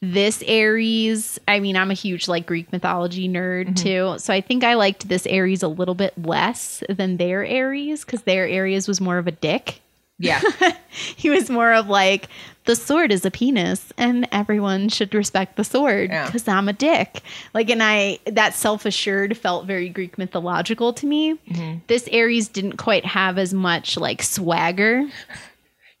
[0.00, 1.38] this Ares.
[1.46, 3.74] I mean, I'm a huge like Greek mythology nerd mm-hmm.
[3.74, 8.04] too, so I think I liked this Ares a little bit less than their Ares
[8.04, 9.80] because their Ares was more of a dick.
[10.18, 10.40] Yeah.
[11.16, 12.28] He was more of like
[12.66, 16.26] the sword is a penis and everyone should respect the sword Yeah.
[16.26, 17.22] because I'm a dick.
[17.54, 21.34] Like, and I that self assured felt very Greek mythological to me.
[21.34, 21.78] Mm-hmm.
[21.86, 25.04] This Ares didn't quite have as much like swagger.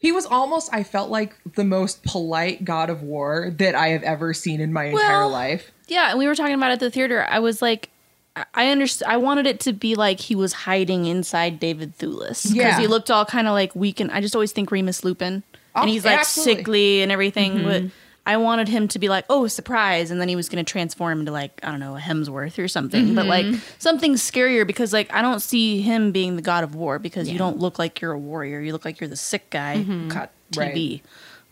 [0.02, 4.02] He was almost, I felt like, the most polite god of war that I have
[4.02, 5.70] ever seen in my entire life.
[5.86, 7.24] Yeah, and we were talking about it at the theater.
[7.30, 7.88] I was like,
[8.34, 9.12] I- I understand.
[9.12, 12.78] I wanted it to be like he was hiding inside David Thewlis because Yeah.
[12.80, 14.00] he looked all kind of like weak.
[14.00, 15.44] And I just always think Remus Lupin,
[15.76, 16.54] Oh, and he's like absolutely.
[16.56, 17.52] sickly and everything.
[17.58, 17.64] Mm-hmm.
[17.68, 17.82] But
[18.24, 21.20] I wanted him to be like, oh, surprise, and then he was going to transform
[21.20, 23.58] into like I don't know a Hemsworth or something, but like mm-hmm.
[23.78, 27.38] something scarier because like I don't see him being the god of war because you
[27.38, 28.60] don't look like you're a warrior.
[28.60, 30.08] You look like you're the sick guy who mm-hmm.
[30.10, 31.00] caught TB.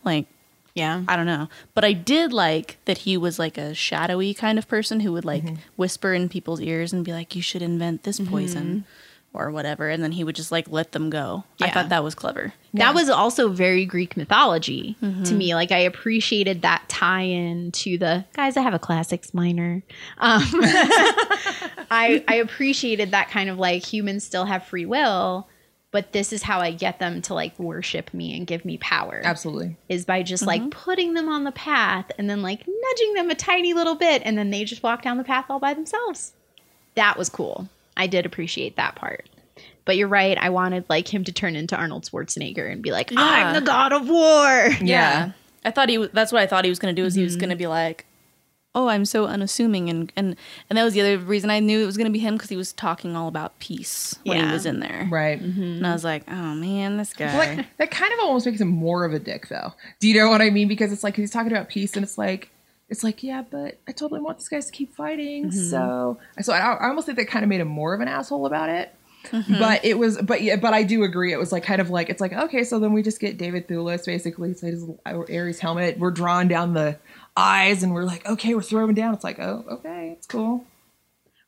[0.05, 0.27] Like
[0.73, 1.03] Yeah.
[1.07, 1.49] I don't know.
[1.73, 5.25] But I did like that he was like a shadowy kind of person who would
[5.25, 5.55] like mm-hmm.
[5.75, 8.85] whisper in people's ears and be like, you should invent this poison
[9.33, 9.87] or whatever.
[9.89, 11.43] And then he would just like let them go.
[11.61, 12.53] I thought that was clever.
[12.73, 15.23] That was also very Greek mythology Mm-hmm.
[15.23, 15.55] to me.
[15.55, 18.57] Like I appreciated that tie-in to the guys.
[18.57, 19.83] I have a classics minor.
[20.17, 20.41] Um,
[21.89, 25.47] I I appreciated that kind of like humans still have free will,
[25.91, 29.21] but this is how I get them to like worship me and give me power.
[29.23, 29.77] Absolutely.
[29.89, 30.63] Is by just Mm-hmm.
[30.63, 34.21] like putting them on the path and then like nudging them a tiny little bit,
[34.25, 36.33] and then they just walk down the path all by themselves.
[36.95, 37.69] That was cool.
[38.01, 39.29] I did appreciate that part.
[39.85, 40.35] But you're right.
[40.39, 43.93] I wanted like him to turn into Arnold Schwarzenegger and be like, "I'm the god
[43.93, 45.31] of war." Yeah.
[45.63, 47.23] I thought he w- that's what I thought he was going to do is he
[47.23, 47.41] was mm-hmm.
[47.41, 48.07] going to be like,
[48.73, 50.35] "Oh, I'm so unassuming." And and
[50.67, 52.49] and that was the other reason I knew it was going to be him cuz
[52.49, 54.47] he was talking all about peace when Yeah.
[54.47, 55.07] he was in there.
[55.11, 55.39] Right.
[55.39, 55.61] Mm-hmm.
[55.61, 58.69] And I was like, "Oh man, this guy." Like that kind of almost makes him
[58.69, 59.73] more of a dick, though.
[59.99, 60.67] Do you know what I mean?
[60.67, 62.49] Because it's like he's talking about peace, and it's like,
[62.91, 65.45] it's like, yeah, but I totally want these guys to keep fighting.
[65.45, 65.69] Mm-hmm.
[65.69, 68.45] So, so I, I almost think that kind of made him more of an asshole
[68.45, 68.93] about it.
[69.27, 69.59] Mm-hmm.
[69.59, 71.31] But it was, but yeah, but I do agree.
[71.31, 73.67] It was like kind of like it's like okay, so then we just get David
[73.67, 74.49] Thewlis basically.
[74.49, 75.99] Like his Ares helmet.
[75.99, 76.97] We're drawing down the
[77.37, 79.13] eyes, and we're like, okay, we're throwing down.
[79.13, 80.65] It's like, oh, okay, it's cool.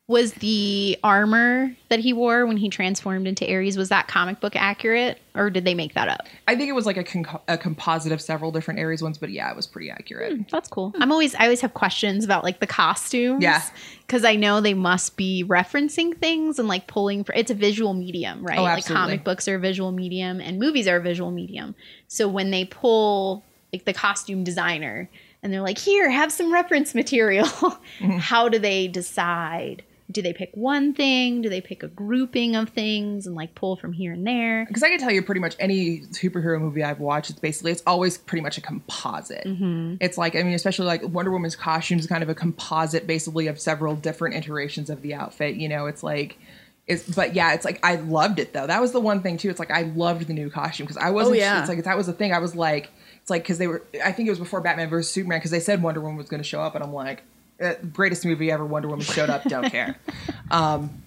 [0.07, 4.53] Was the armor that he wore when he transformed into Ares was that comic book
[4.53, 6.27] accurate, or did they make that up?
[6.45, 9.29] I think it was like a, con- a composite of several different Ares ones, but
[9.29, 10.49] yeah, it was pretty accurate.
[10.49, 10.93] That's cool.
[10.99, 13.41] I'm always I always have questions about like the costumes.
[13.41, 13.63] Yeah.
[14.05, 17.93] Because I know they must be referencing things and like pulling for it's a visual
[17.93, 18.59] medium, right?
[18.59, 21.75] Oh, like comic books are a visual medium and movies are a visual medium.
[22.09, 25.09] So when they pull like the costume designer
[25.41, 27.45] and they're like, here, have some reference material,
[28.01, 28.17] Mm-hmm.
[28.17, 29.83] how do they decide?
[30.13, 31.41] Do they pick one thing?
[31.41, 34.65] Do they pick a grouping of things and like pull from here and there?
[34.65, 37.83] Because I can tell you pretty much any superhero movie I've watched, it's basically it's
[37.85, 39.45] always pretty much a composite.
[39.45, 39.95] Mm-hmm.
[39.99, 43.47] It's like I mean, especially like Wonder Woman's costume is kind of a composite, basically
[43.47, 45.55] of several different iterations of the outfit.
[45.55, 46.37] You know, it's like.
[46.85, 48.67] It's, but yeah, it's like I loved it though.
[48.67, 49.49] That was the one thing too.
[49.49, 51.37] It's like I loved the new costume because I wasn't.
[51.37, 51.61] Oh, yeah.
[51.61, 52.33] It's like that was the thing.
[52.33, 53.83] I was like, it's like because they were.
[54.03, 56.43] I think it was before Batman versus Superman because they said Wonder Woman was going
[56.43, 57.23] to show up, and I'm like,
[57.59, 58.65] eh, greatest movie ever.
[58.65, 59.43] Wonder Woman showed up.
[59.43, 59.97] Don't care.
[60.51, 61.01] Um,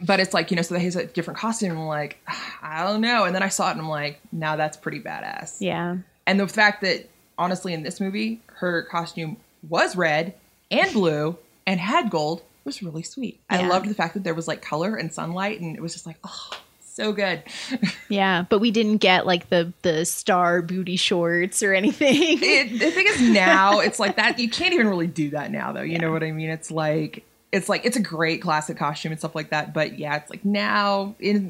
[0.00, 2.18] but it's like you know so has a different costume and i'm like
[2.62, 5.56] i don't know and then i saw it and i'm like now that's pretty badass
[5.58, 5.96] Yeah.
[6.28, 9.36] and the fact that honestly in this movie her costume
[9.68, 10.34] was red
[10.70, 11.36] and blue
[11.66, 14.94] and had gold was really sweet i loved the fact that there was like color
[14.94, 16.50] and sunlight and it was just like oh
[16.98, 17.42] so good
[18.10, 18.44] Yeah.
[18.48, 22.14] But we didn't get like the the star booty shorts or anything.
[22.42, 25.72] it, the thing is now it's like that you can't even really do that now
[25.72, 29.12] though you know what i mean it's like it's like it's a great classic costume
[29.12, 31.42] and stuff like that but yeah it's like now it,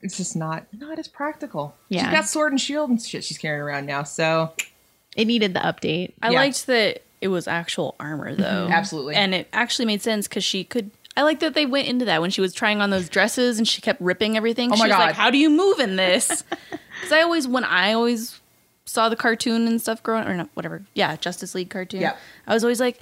[0.00, 2.04] it's just not not as practical Yeah.
[2.04, 4.52] she's got sword and shield and shit she's carrying around now so
[5.16, 6.12] It needed the update.
[6.22, 6.38] I Yeah.
[6.40, 8.66] liked that it was actual armor though.
[8.70, 9.14] Absolutely.
[9.14, 10.90] And it actually made sense because she could.
[11.16, 13.68] I like that they went into that when she was trying on those dresses and
[13.68, 14.72] she kept ripping everything.
[14.72, 15.06] Oh my she was God.
[15.06, 16.44] like, "How do you move in this?"
[17.00, 18.40] Because I always, when I always
[18.84, 22.00] saw the cartoon and stuff growing, or whatever, yeah, Justice League cartoon.
[22.00, 22.16] Yeah.
[22.46, 23.00] I was always like,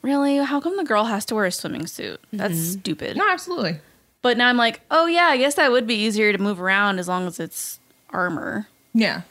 [0.00, 0.38] "Really?
[0.38, 2.18] How come the girl has to wear a swimming suit?
[2.32, 2.80] That's mm-hmm.
[2.80, 3.80] stupid." no absolutely
[4.22, 6.98] But now I'm like, "Oh yeah, I guess that would be easier to move around
[6.98, 7.78] as long as it's
[8.10, 9.22] armor." yeah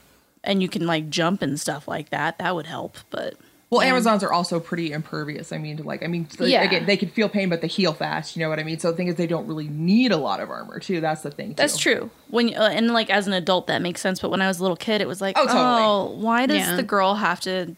[0.46, 2.38] and you can like jump and stuff like that.
[2.38, 2.98] That would help.
[3.10, 3.36] But
[3.70, 6.62] well amazons are also pretty impervious i mean to like i mean like, Yeah.
[6.64, 8.92] again they can feel pain but they heal fast you know what i mean so
[8.92, 11.50] the thing is they don't really need a lot of armor too that's the thing
[11.50, 11.56] too.
[11.56, 12.10] that's true.
[12.30, 14.20] When uh, and like as an adult, that makes sense.
[14.20, 16.76] But when I was a little kid, it was like, Oh, oh, why does Yeah.
[16.76, 17.76] the girl have to?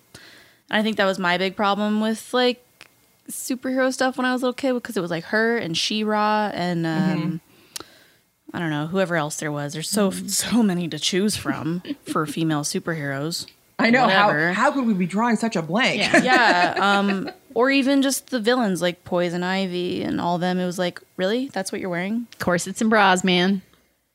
[0.71, 2.63] I think that was my big problem with like
[3.29, 6.51] superhero stuff when I was a little kid because it was like her and She-Ra
[6.53, 7.41] and um,
[7.81, 8.55] Mm-hmm.
[8.55, 9.73] I don't know whoever else there was.
[9.73, 13.45] There's so so many to choose from for female superheroes.
[13.79, 14.53] I know Whatever.
[14.53, 16.23] how how could we be drawing such a blank Yeah.
[16.23, 20.79] yeah um or even just the villains like poison ivy and all them it was
[20.79, 23.61] like really that's what you're wearing Corsets and bras, man.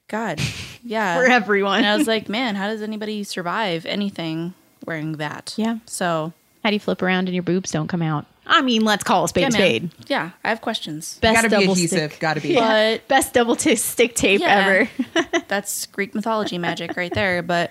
[0.09, 0.41] god
[0.85, 1.79] yeah For everyone.
[1.79, 5.79] and i was like man how does anybody survive anything wearing that Yeah.
[5.87, 6.33] so
[6.65, 8.27] How do you flip around and your boobs don't come out?
[8.45, 9.91] I mean, let's call a spade yeah, a spade.
[10.09, 12.21] yeah i have questions Best gotta be double adhesive stick.
[12.21, 14.89] gotta be but Best double t- stick tape Yeah.
[15.15, 15.43] ever.
[15.47, 17.71] that's greek mythology magic right there but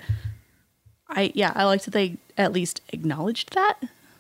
[1.12, 3.78] i yeah i like that they at least acknowledged that.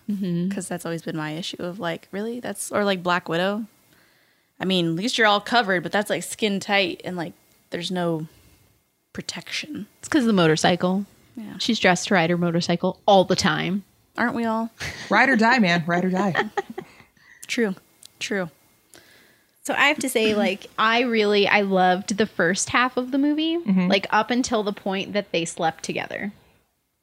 [0.10, 0.49] Mm-hmm.
[0.49, 3.65] Because that's always been my issue of like really that's or like black widow.
[4.60, 7.34] I mean at least you're all covered but that's like skin tight and like
[7.69, 8.27] there's no
[9.13, 9.88] protection.
[9.99, 11.06] It's because of the motorcycle.
[11.36, 11.58] yeah.
[11.58, 13.84] She's dressed to ride her motorcycle all the time.
[14.17, 14.69] aren't we all?
[15.10, 15.84] Ride or die man.
[15.88, 16.36] Ride or die.
[17.47, 17.75] True.
[18.19, 18.49] True.
[19.63, 23.17] So I have to say, like, I really I loved the first half of the
[23.17, 23.88] movie, mm-hmm.
[23.88, 26.32] like up until the point that they slept together.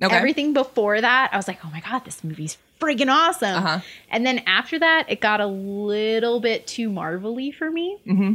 [0.03, 3.57] Okay Everything before that, I was like, oh my god, this movie's friggin' awesome.
[3.65, 3.81] Uh-huh.
[4.11, 7.99] And then after that, it got a little bit too marvelly for me.
[8.07, 8.35] Mm-hmm.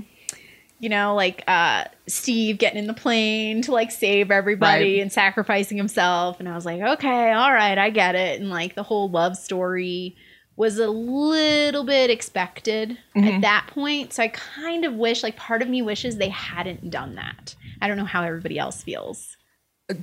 [0.79, 5.01] You know, like uh, Steve getting in the plane to like save everybody Right.
[5.01, 8.41] and sacrificing himself, and I was like, okay, all right, I get it.
[8.41, 10.17] And like the whole love story
[10.57, 14.13] was a little bit expected at that point.
[14.13, 17.55] So I kind of wish, like, part of me wishes they hadn't done that.
[17.81, 19.35] I don't know how everybody else feels.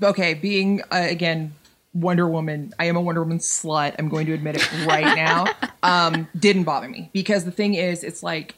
[0.03, 1.55] Okay, being uh, again
[1.93, 3.97] Wonder Woman, I am a Wonder Woman slut.
[3.99, 5.47] I'm going to admit it right now.
[5.83, 8.55] Um, didn't bother me because the thing is, it's like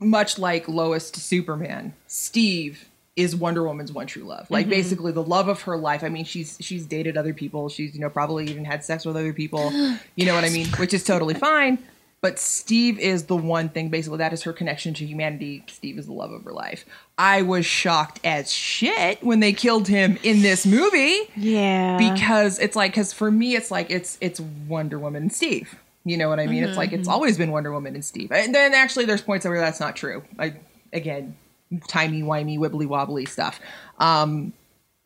[0.00, 1.94] much like Lois to Superman.
[2.08, 4.50] Steve is Wonder Woman's one true love.
[4.50, 6.02] Like basically the love of her life.
[6.02, 7.68] I mean, she's she's dated other people.
[7.68, 9.70] She's you know probably even had sex with other people.
[10.16, 10.66] You know what I mean?
[10.70, 11.78] Which is totally fine.
[12.22, 15.62] But Steve is the one thing, basically, that is her connection to humanity.
[15.68, 16.84] Steve is the love of her life.
[17.18, 21.98] I was shocked as shit when they killed him in this movie Yeah.
[21.98, 25.76] because it's like, because for me, it's like, it's it's Wonder Woman and Steve.
[26.04, 26.64] You know what I mean?
[26.64, 28.32] It's like, it's always been Wonder Woman and Steve.
[28.32, 30.22] And then actually, there's points where that's not true.
[30.38, 30.54] I,
[30.92, 31.36] again,
[31.88, 33.60] timey wimey, wibbly wobbly stuff.
[33.98, 34.52] Um,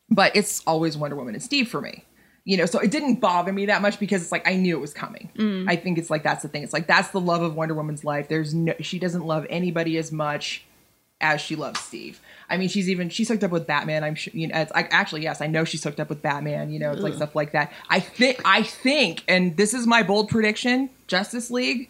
[0.09, 2.05] but it's always Wonder Woman and Steve for me.
[2.43, 4.81] You know, so it didn't bother me that much because it's like I knew it
[4.81, 5.29] was coming.
[5.35, 5.69] Mm.
[5.69, 6.63] I think it's like that's the thing.
[6.63, 8.29] It's like that's the love of Wonder Woman's life.
[8.29, 10.63] There's no she doesn't love anybody as much
[11.21, 12.19] as she loves Steve.
[12.49, 14.03] I mean, she's even she's hooked up with Batman.
[14.03, 14.59] I'm sure you know.
[14.59, 16.71] It's like actually, yes, I know she's hooked up with Batman.
[16.71, 17.71] You know, it's like stuff like that.
[17.89, 21.89] I think I think, and this is my bold prediction: Justice League.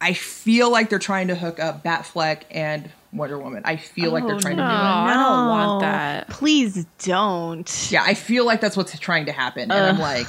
[0.00, 3.62] I feel like they're trying to hook up Batfleck and Wonder Woman.
[3.64, 4.64] I feel like they're Oh, trying no.
[4.64, 4.78] to do it.
[4.78, 5.88] I don't want no.
[5.88, 6.28] that.
[6.28, 7.88] Please don't.
[7.90, 10.26] Yeah, I feel like that's what's trying to happen, and I'm like,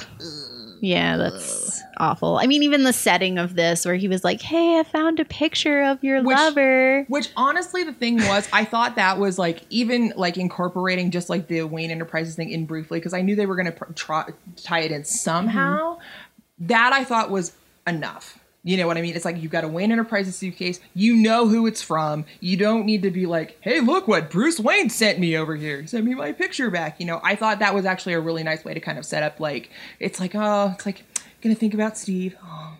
[0.82, 2.38] Yeah, that's awful.
[2.38, 5.26] I mean, even the setting of this, where he was like, "Hey, I found a
[5.26, 9.60] picture of your Which- lover." Which honestly, the thing was, I thought that was like
[9.68, 13.44] even like incorporating just like the Wayne Enterprises thing in briefly because I knew they
[13.44, 14.24] were going to pr- try
[14.56, 15.96] tie it in somehow.
[15.96, 16.66] Mm-hmm.
[16.68, 17.52] That I thought was
[17.86, 18.38] enough.
[18.62, 19.16] You know what I mean?
[19.16, 20.80] It's like you've got a Wayne Enterprises suitcase.
[20.92, 22.26] You know who it's from.
[22.40, 25.86] You don't need to be like, "Hey, look what Bruce Wayne sent me over here.
[25.86, 28.62] Send me my picture back." You know, I thought that was actually a really nice
[28.64, 31.04] way to kind of set up like it's like, oh, it's like
[31.40, 32.36] gonna think about Steve.
[32.44, 32.76] Oh,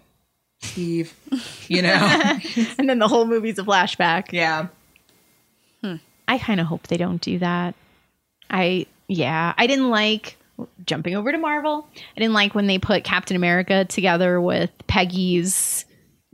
[0.61, 1.15] Steve.
[1.69, 2.39] You know?
[2.79, 4.33] and then the whole movie's a flashback.
[4.33, 4.67] yeah.
[5.83, 5.97] Hmm.
[6.29, 7.75] I kind of hope they don't do that.
[8.51, 10.37] I yeah, I didn't like
[10.87, 11.87] jumping over to Marvel.
[12.17, 15.85] I didn't like when they put Captain America together with Peggy's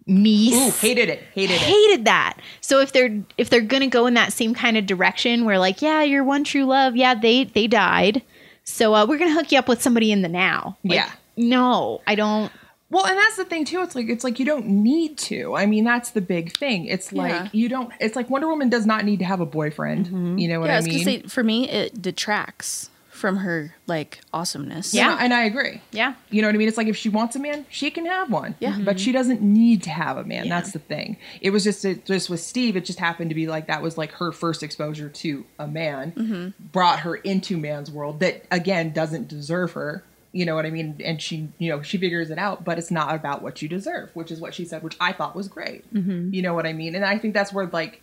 [0.06, 0.54] niece.
[0.54, 1.22] Ooh, hated it.
[1.34, 1.60] Hated it.
[1.60, 2.38] hated that.
[2.60, 5.82] So if they're if they're gonna go in that same kind of direction, where like,
[5.82, 8.22] yeah, your one true love, yeah, they they died.
[8.64, 10.76] So uh, we're gonna hook you up with somebody in the now.
[10.84, 11.10] Like, Yeah.
[11.36, 12.50] No, I don't.
[12.88, 13.82] Well, and that's the thing too.
[13.82, 15.56] It's like it's like you don't need to.
[15.56, 16.86] I mean, that's the big thing.
[16.86, 17.48] It's like Yeah.
[17.52, 17.92] you don't.
[18.00, 20.40] It's like Wonder Woman does not need to have a boyfriend.
[20.40, 21.04] You know what yeah, I I was mean?
[21.04, 24.94] say for me it detracts from her like awesomeness.
[24.94, 25.10] Yeah.
[25.10, 25.80] Yeah, and I agree.
[25.90, 26.14] Yeah.
[26.30, 26.68] You know what I mean?
[26.68, 28.54] It's like if she wants a man, she can have one.
[28.60, 28.78] Yeah.
[28.80, 30.46] But she doesn't need to have a man.
[30.46, 30.56] Yeah.
[30.56, 31.16] That's the thing.
[31.40, 32.76] It was just it, just with Steve.
[32.76, 36.12] It just happened to be like that was like her first exposure to a man.
[36.12, 36.66] Mm-hmm.
[36.72, 40.04] Brought her into man's world that again doesn't deserve her.
[40.32, 41.00] You know what I mean?
[41.02, 44.10] And she, you know, she figures it out, but it's not about what you deserve,
[44.12, 45.90] which is what she said, which I thought was great.
[45.94, 46.34] Mm-hmm.
[46.34, 46.94] You know what I mean?
[46.94, 48.02] And I think that's where like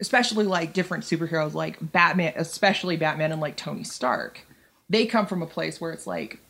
[0.00, 4.40] especially like different superheroes like Batman, especially Batman and like Tony Stark,
[4.88, 6.40] they come from a place where it's like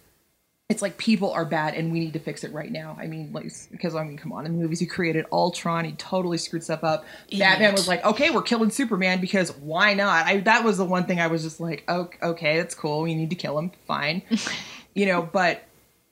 [0.69, 2.95] it's like people are bad and we need to fix it right now.
[3.01, 5.93] I mean, like because I mean, come on, in the movies he created Ultron, he
[5.93, 7.07] totally screwed stuff up.
[7.37, 10.27] Batman was like, okay, we're killing Superman because why not?
[10.27, 13.03] I that was the one thing I was just like, oh, okay, that's cool.
[13.03, 14.23] We need to kill him, fine,
[14.95, 15.23] you know.
[15.23, 15.63] But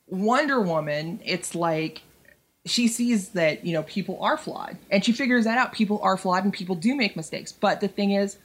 [0.06, 2.00] Wonder Woman, it's like
[2.66, 4.76] she sees that you know people are flawed.
[4.90, 5.72] And she figures that out.
[5.72, 7.52] People are flawed and people do make mistakes.
[7.52, 8.36] But the thing is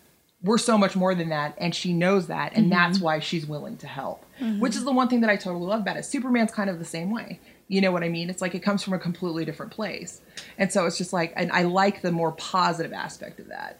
[0.44, 2.72] we're so much more than that and she knows that and mm-hmm.
[2.72, 4.26] that's why she's willing to help.
[4.40, 4.60] Mm-hmm.
[4.60, 6.06] Which is the one thing that i totally love about it.
[6.06, 7.40] Superman's kind of the same way.
[7.68, 8.30] You know what i mean?
[8.30, 10.22] It's like it comes from a completely different place.
[10.58, 13.80] And so it's just like and i like the more positive aspect of that.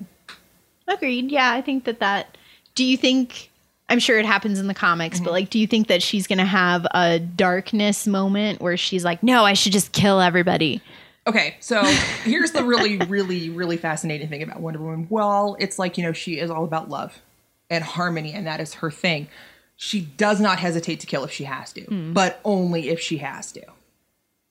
[0.88, 1.32] Agreed.
[1.32, 2.38] Yeah, I think that that.
[2.76, 3.51] Do you think?
[3.92, 5.34] I'm sure it happens in the comics, but mm-hmm.
[5.34, 9.44] like, do you think that she's gonna have a darkness moment where she's like, "No,
[9.44, 10.82] I should just kill everybody"?
[11.28, 11.84] Okay, so
[12.24, 15.08] here's the really, really, really fascinating thing about Wonder Woman.
[15.10, 17.22] Well, it's like, you know, she is all about love
[17.70, 19.28] and harmony, and that is her thing.
[19.76, 22.14] She does not hesitate to kill if she has to, hmm.
[22.14, 23.62] but only if she has to.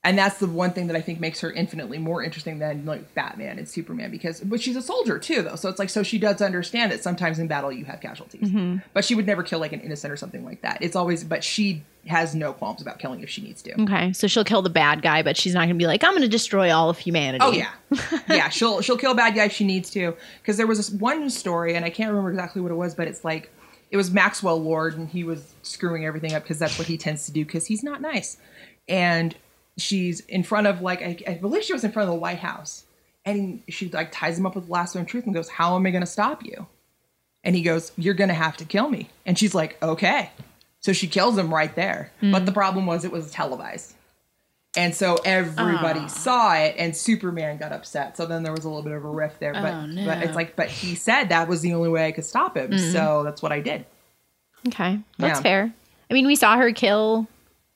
[0.03, 3.15] And that's the one thing that I think makes her infinitely more interesting than like
[3.15, 5.57] Batman and Superman because but she's a soldier too though.
[5.57, 8.49] So it's like so she does understand that sometimes in battle you have casualties.
[8.49, 8.79] Mm-hmm.
[8.95, 10.79] But she would never kill like an innocent or something like that.
[10.81, 13.79] It's always but she has no qualms about killing if she needs to.
[13.83, 16.29] Okay, so she'll kill the bad guy, but she's not gonna be like, "I'm gonna
[16.29, 17.71] destroy all of humanity." Oh yeah,
[18.29, 18.49] yeah.
[18.49, 20.17] She'll she'll kill a bad guy if she needs to.
[20.41, 23.07] Because there was this one story, and I can't remember exactly what it was, but
[23.07, 23.53] it's like
[23.91, 27.27] it was Maxwell Lord, and he was screwing everything up because that's what he tends
[27.27, 28.39] to do because he's not nice.
[28.89, 29.37] And
[29.77, 32.39] she's in front of like I, I believe she was in front of the White
[32.39, 32.85] House,
[33.25, 35.87] and she like ties him up with the lasso and truth and goes, "How am
[35.87, 36.67] I going to stop you?"
[37.45, 40.31] And he goes, "You're going to have to kill me." And she's like, "Okay."
[40.81, 42.11] So she kills him right there.
[42.23, 42.45] But hmm.
[42.47, 43.95] the problem was it was televised.
[44.77, 46.07] And so everybody ah.
[46.07, 48.17] saw it, and Superman got upset.
[48.17, 49.53] So then there was a little bit of a rift there.
[49.53, 50.07] But Oh, no.
[50.07, 52.71] but it's like, but he said that was the only way I could stop him.
[52.71, 52.93] Mm-hmm.
[52.93, 53.85] So that's what I did.
[54.69, 55.43] Okay, that's Yeah.
[55.43, 55.73] fair.
[56.09, 57.27] I mean, we saw her kill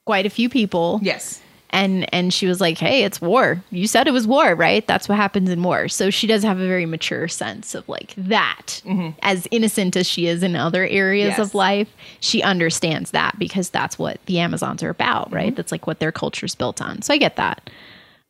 [0.05, 1.01] quite a few people.
[1.03, 1.41] Yes.
[1.75, 5.09] And and she was like hey it's war you said it was war right that's
[5.09, 8.81] what happens in war so she does have a very mature sense of like that
[9.22, 11.41] as innocent as she is in other areas Mm-hmm.
[11.43, 11.49] Yes.
[11.51, 11.89] of life
[12.20, 15.57] she understands that because that's what the amazons are about right Mm-hmm.
[15.57, 17.68] that's like what their culture's built on so i get that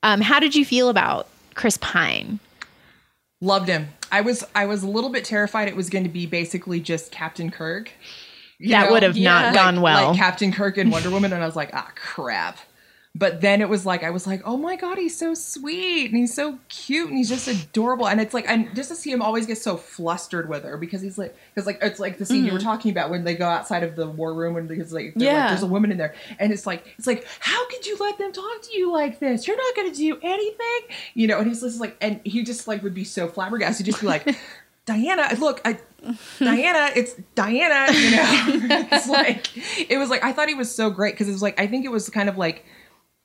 [0.03, 2.41] um, how did you feel about chris pine
[3.41, 3.89] Loved him.
[4.11, 7.11] I was I was a little bit terrified it was going to be basically just
[7.13, 7.91] Captain Kirk.
[8.59, 8.93] You that know?
[8.93, 9.33] would have Yeah.
[9.33, 11.91] not Like- gone well Like Captain Kirk and Wonder Woman, and I was like, ah,
[11.95, 12.59] crap.
[13.17, 16.17] But then it was like I was like, oh my god, he's so sweet and
[16.17, 18.09] he's so cute and he's just adorable.
[18.09, 21.01] And it's like, and just to see him always get so flustered with her because
[21.01, 22.67] he's like, because like it's like the scene you were mm-hmm.
[22.67, 25.37] talking about when they go outside of the war room and because like, they're like,
[25.37, 25.49] Yeah.
[25.49, 28.33] there's a woman in there and it's like, it's like, how could you let them
[28.33, 29.47] talk to you like this?
[29.47, 31.39] You're not going to do anything, you know?
[31.39, 34.09] And he's just like, and he just like would be so flabbergasted, He'd just be
[34.09, 34.37] like.
[34.87, 35.79] Diana, look, I,
[36.39, 38.89] Diana, it's Diana, you know.
[38.93, 39.49] it's like
[39.91, 41.85] it was like I thought he was so great because it was like I think
[41.85, 42.65] it was kind of like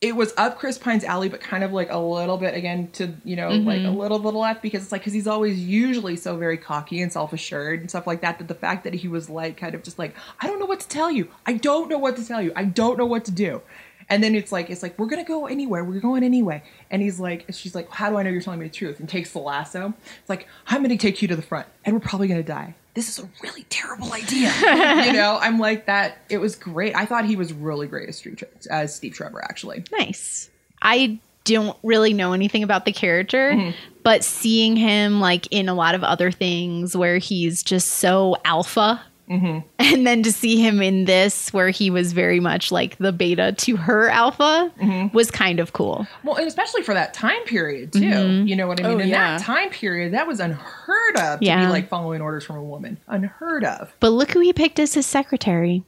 [0.01, 3.13] it was up Chris Pine's alley, but kind of like a little bit again to
[3.25, 3.97] you know like a mm-hmm.
[3.97, 7.33] little bit left because it's like because he's always usually so very cocky and self
[7.33, 8.39] assured and stuff like that.
[8.39, 10.79] That the fact that he was like kind of just like I don't know what
[10.79, 13.31] to tell you, I don't know what to tell you, I don't know what to
[13.31, 13.61] do.
[14.07, 15.83] And then it's like it's like we're gonna go anywhere.
[15.83, 16.63] We're going anyway.
[16.89, 19.01] And he's like, she's like, how do I know you're telling me the truth?
[19.01, 19.93] And takes the lasso.
[20.21, 22.73] It's like I'm gonna take you to the front, and we're probably gonna die.
[22.99, 24.51] This is a really terrible idea.
[25.05, 26.17] you know, I'm like that.
[26.29, 26.93] It was great.
[26.95, 29.41] I thought he was really great as Steve, as Steve Trevor.
[29.41, 30.49] Actually, Nice.
[30.81, 33.71] I don't really know anything about the character, Mm-hmm.
[34.03, 39.01] but seeing him like in a lot of other things where he's just so alpha.
[39.29, 39.59] Mm-hmm.
[39.77, 43.53] And then to see him in this, where he was very much like the beta
[43.59, 45.15] to her alpha, Mm-hmm.
[45.15, 46.07] was kind of cool.
[46.23, 48.43] well, and especially for that time period too.
[48.45, 48.91] You know what I mean?
[48.93, 49.37] Oh, in yeah.
[49.37, 51.65] that time period, that was unheard of to Yeah.
[51.65, 52.97] be like following orders from a woman.
[53.07, 53.93] Unheard of.
[53.99, 55.83] But look who he picked as his secretary.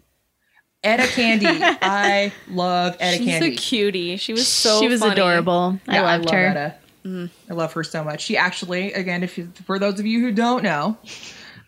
[0.83, 1.45] Etta Candy.
[1.49, 3.49] I love Etta She's Candy.
[3.51, 4.17] She's a cutie.
[4.17, 5.13] She was so she was funny.
[5.13, 5.79] adorable.
[5.87, 6.45] I Yeah, loved love her.
[6.47, 7.29] Etta.
[7.49, 8.21] I love her so much.
[8.21, 10.97] She actually, again, if you, for those of you who don't know,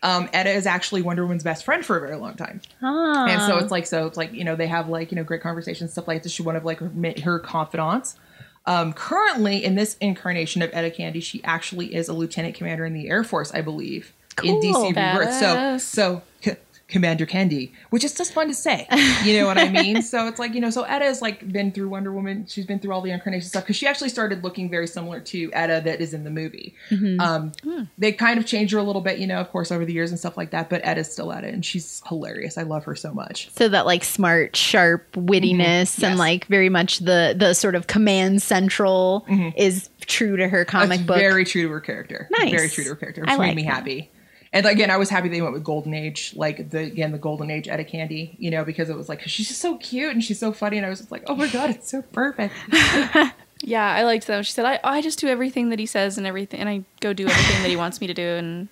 [0.04, 2.60] um, Etta is actually Wonder Woman's best friend for a very long time.
[2.82, 3.26] Ah.
[3.26, 5.40] And so it's like, so it's like, you know, they have like, you know, great
[5.40, 6.30] conversations, stuff like this.
[6.30, 6.92] She's one of like her,
[7.24, 8.16] her confidants.
[8.66, 12.92] Um, currently, in this incarnation of Etta Candy, she actually is a lieutenant commander in
[12.92, 15.34] the Air Force, I believe, in DC Rebirth.
[15.34, 16.22] So, so
[16.94, 18.86] Commander Candy, which is just fun to say.
[19.24, 20.00] You know what I mean?
[20.00, 22.46] so it's like, you know, so Etta has like been through Wonder Woman.
[22.46, 25.50] She's been through all the incarnation stuff because she actually started looking very similar to
[25.52, 26.76] Etta that is in the movie.
[26.90, 27.20] Mm-hmm.
[27.20, 27.82] Um, hmm.
[27.98, 30.10] They kind of changed her a little bit, you know, of course, over the years
[30.10, 30.70] and stuff like that.
[30.70, 32.56] But Etta's still Etta, and she's hilarious.
[32.56, 33.50] I love her so much.
[33.56, 36.04] so that like smart sharp wittiness mm-hmm.
[36.04, 36.18] and Yes.
[36.18, 39.48] like very much the the sort of command central mm-hmm.
[39.56, 42.28] is true to her comic That's book very true to her character.
[42.38, 42.52] Nice.
[42.52, 43.74] Very true to her character, which I made like me that.
[43.74, 44.10] happy.
[44.54, 47.50] And again, I was happy they went with Golden Age, like the again the Golden
[47.50, 50.24] Age Etta Candy, you know, because it was like 'cause she's just so cute and
[50.24, 52.54] she's so funny, and I was just like, oh my god, it's so perfect.
[53.66, 54.44] Yeah, I liked that.
[54.44, 57.14] She said, I, I just do everything that he says and everything, and I go
[57.14, 58.22] do everything that he wants me to do.
[58.22, 58.68] And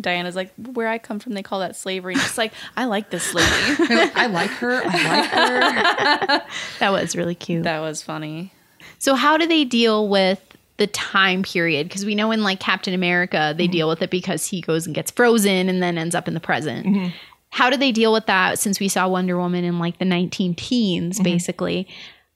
[0.00, 2.12] Diana's like, where I come from, they call that slavery.
[2.14, 3.48] And she's like, I like this lady.
[4.14, 4.82] I like her.
[4.84, 6.46] I like her.
[6.78, 8.52] that was really cute that was funny.
[8.98, 11.88] So how do they deal with the time period?
[11.88, 13.72] Because we know in like Captain America, they mm-hmm.
[13.72, 16.40] deal with it because he goes and gets frozen and then ends up in the
[16.40, 16.86] present.
[16.86, 17.08] Mm-hmm.
[17.50, 20.54] How do they deal with that since we saw Wonder Woman in like the 19
[20.54, 21.24] teens, mm-hmm.
[21.24, 21.88] basically?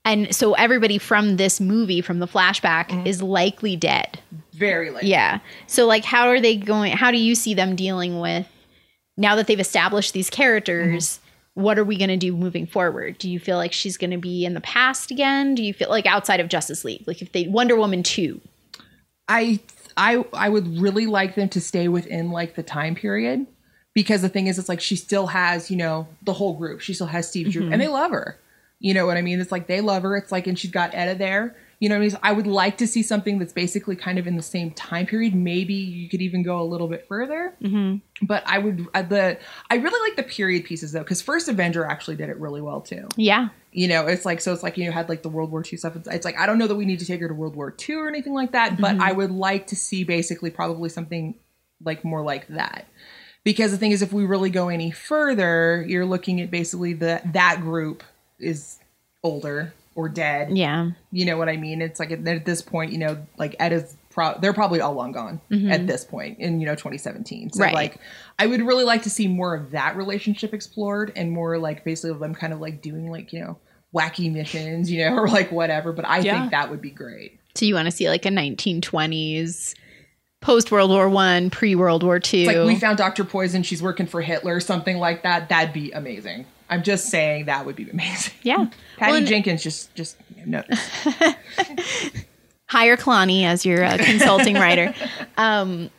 [0.04, 4.18] And so everybody from this movie, from the flashback, is likely dead.
[4.52, 5.40] Very like Yeah.
[5.66, 8.46] So like how are they going how do you see them dealing with
[9.16, 11.20] now that they've established these characters?
[11.60, 13.18] What are we going to do moving forward?
[13.18, 15.54] Do you feel like she's going to be in the past again?
[15.54, 17.04] Do you feel like outside of Justice League?
[17.06, 18.40] Like if they Wonder Woman 2.
[19.28, 19.60] I
[19.96, 23.46] I I would really like them to stay within like the time period
[23.94, 26.80] because the thing is, it's like she still has you know the whole group.
[26.80, 27.80] She still has Steve Drew, and mm-hmm.
[27.80, 28.38] they love her.
[28.78, 29.40] You know what I mean?
[29.40, 30.16] It's like they love her.
[30.16, 31.56] It's like, and she's got Etta there.
[31.80, 32.10] You know what I mean?
[32.10, 35.06] So I would like to see something that's basically kind of in the same time
[35.06, 35.34] period.
[35.34, 37.54] Maybe you could even go a little bit further.
[38.22, 39.38] But I would uh, the
[39.70, 42.82] I really like the period pieces though, because First Avenger actually did it really well
[42.82, 43.48] too Yeah.
[43.72, 45.78] you know it's like so it's like you know had like the world war ii
[45.78, 47.54] stuff it's, it's like i don't know that we need to take her to world
[47.56, 51.34] war ii or anything like that but i would like to see basically probably something
[51.84, 52.86] like more like that
[53.44, 57.22] because the thing is if we really go any further you're looking at basically the
[57.32, 58.02] that group
[58.38, 58.78] is
[59.22, 60.90] older or dead Yeah.
[61.12, 63.96] you know what i mean it's like at, at this point you know like Etta's
[64.10, 65.70] pro- they're probably all long gone mm-hmm.
[65.70, 67.74] at this point in you know 2017 so Right.
[67.74, 67.98] like
[68.38, 72.18] i would really like to see more of that relationship explored and more like basically
[72.18, 73.58] them kind of like doing like you know
[73.94, 76.40] wacky missions you know or like whatever but i Yeah.
[76.40, 79.74] think that would be great So you want to see like a 1920s
[80.40, 82.44] post World War 1, pre World War 2.
[82.46, 86.46] like we found dr poison she's working for hitler something like that that'd be amazing
[86.70, 88.66] i'm just saying that would be amazing yeah.
[88.96, 90.16] patty Well, jenkins just just
[90.46, 90.62] no
[92.66, 94.94] hire Kalani as your uh, consulting writer.
[95.36, 95.90] Um,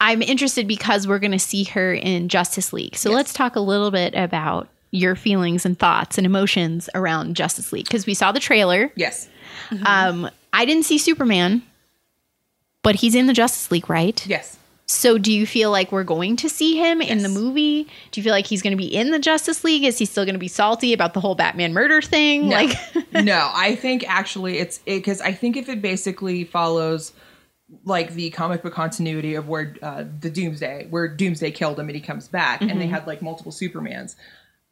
[0.00, 2.96] I'm interested because we're going to see her in Justice League.
[2.96, 7.72] So let's talk a little bit about your feelings and thoughts and emotions around Justice
[7.72, 8.90] League because we saw the trailer.
[8.96, 9.28] yes
[9.86, 11.62] Um, I didn't see Superman,
[12.82, 14.26] but he's in the Justice League, right?
[14.26, 14.56] yes
[14.90, 17.84] So, do you feel like we're going to see him in the movie?
[18.10, 19.84] Do you feel like he's going to be in the Justice League?
[19.84, 22.48] Is he still going to be salty about the whole Batman murder thing?
[22.48, 22.56] No.
[22.56, 22.78] Like,
[23.12, 27.12] no, I think actually it's because I think if it basically follows
[27.84, 31.94] like the comic book continuity of where uh, the Doomsday, where Doomsday killed him and
[31.94, 34.16] he comes back, and they had like multiple Supermans.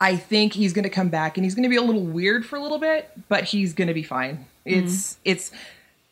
[0.01, 2.45] I think he's going to come back and he's going to be a little weird
[2.45, 4.47] for a little bit, but he's going to be fine.
[4.64, 5.53] It's it's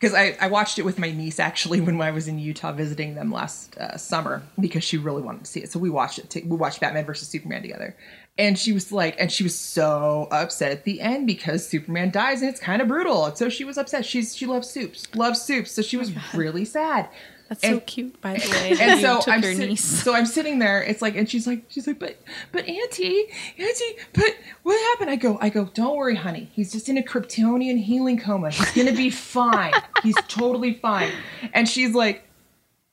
[0.04, 3.14] because I, I watched it with my niece actually when I was in Utah visiting
[3.14, 5.72] them last uh, summer because she really wanted to see it.
[5.72, 6.46] So we watched it.
[6.46, 7.96] We watched Batman versus Superman together,
[8.36, 12.42] and she was like, and she was so upset at the end because Superman dies
[12.42, 13.24] and it's kind of brutal.
[13.24, 14.04] And so she was upset.
[14.04, 15.72] She's she loves soups, loves soups.
[15.72, 17.08] So she was really sad.
[17.48, 18.76] That's so cute, by the way.
[18.80, 19.84] And so I'm niece.
[19.84, 20.82] so I'm sitting there.
[20.82, 22.16] It's like, and she's like, she's like, but
[22.52, 23.26] but Auntie,
[23.58, 25.10] Auntie, but what happened?
[25.10, 26.50] I go, I go, don't worry, honey.
[26.52, 28.50] He's just in a Kryptonian healing coma.
[28.50, 29.72] He's gonna be fine.
[30.02, 31.10] He's totally fine.
[31.52, 32.24] And she's like.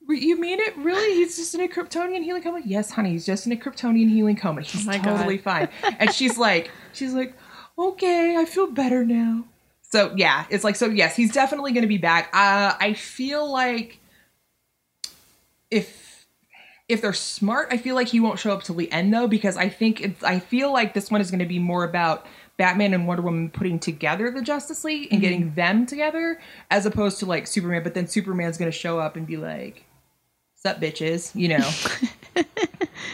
[0.10, 0.76] You mean it?
[0.76, 1.14] Really?
[1.16, 2.60] He's just in a Kryptonian healing coma?
[2.66, 3.12] Yes, honey.
[3.12, 4.62] He's just in a Kryptonian healing coma.
[4.62, 5.16] He's my God.
[5.16, 5.70] totally fine.
[6.00, 7.34] And she's like, she's like,
[7.78, 9.46] okay, I feel better now.
[9.90, 10.88] So yeah, it's like so.
[10.88, 12.30] Yes, he's definitely going to be back.
[12.34, 14.01] Uh, I feel like
[15.72, 16.28] if
[16.90, 19.56] if they're smart, I feel like he won't show up till the end though, because
[19.58, 20.24] I think it's.
[20.24, 22.26] I feel like this one is going to be more about
[22.58, 27.18] Batman and Wonder Woman putting together the Justice League and getting them together, as opposed
[27.20, 27.82] to like Superman.
[27.84, 29.86] But then Superman's going to show up and be like,
[30.56, 32.44] "Sup, bitches," you know.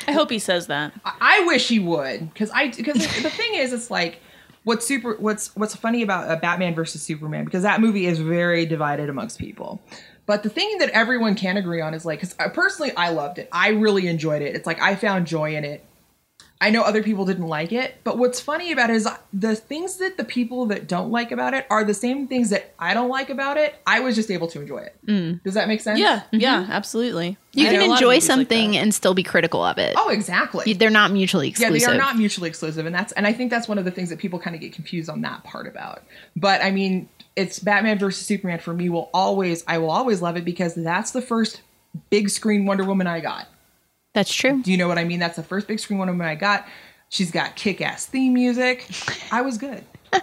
[0.08, 0.94] I hope he says that.
[1.06, 4.20] I- I wish he would because I because the thing is it's like
[4.64, 8.66] what's super what's what's funny about uh, Batman versus Superman because that movie is very
[8.66, 9.82] divided amongst people.
[10.28, 13.40] But the thing that everyone can agree on is like because uh, personally I loved
[13.40, 13.48] it.
[13.52, 14.56] I really enjoyed it.
[14.56, 15.84] It's like I found joy in it.
[16.60, 19.98] I know other people didn't like it, but what's funny about it is the things
[19.98, 23.10] that the people that don't like about it are the same things that I don't
[23.10, 23.76] like about it.
[23.86, 24.96] I was just able to enjoy it.
[25.06, 25.44] Mm.
[25.44, 26.00] Does that make sense?
[26.00, 26.40] Yeah, mm-hmm.
[26.40, 27.38] yeah, absolutely.
[27.54, 29.64] you I can know a lot of enjoy movies like something and still be critical
[29.64, 29.94] of it.
[29.98, 30.74] Oh, exactly.
[30.74, 31.80] They're not mutually exclusive.
[31.80, 33.92] Yeah, they are not mutually exclusive, and that's and I think that's one of the
[33.92, 36.04] things that people kind of get confused on that part about.
[36.36, 38.90] But I mean, it's Batman versus Superman for me.
[38.90, 41.62] Will always I will always love it because that's the first
[42.10, 43.48] big screen Wonder Woman I got.
[44.18, 44.64] That's true.
[44.64, 45.20] Do you know what I mean?
[45.20, 46.66] That's the first big screen one Woman I got.
[47.10, 48.90] She's got kick ass theme music.
[49.32, 49.84] I was good.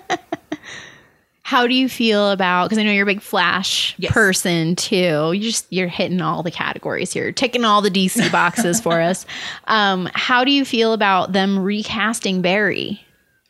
[1.42, 2.64] How do you feel about?
[2.64, 4.12] Because I know you're a big Flash Yes.
[4.12, 5.30] person too.
[5.32, 9.26] You just you're hitting all the categories here, ticking all the DC boxes for us.
[9.68, 13.00] Um, how do you feel about them recasting Barry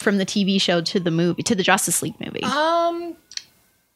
[0.01, 2.43] from the TV show to the movie to the Justice League movie?
[2.43, 3.17] Um,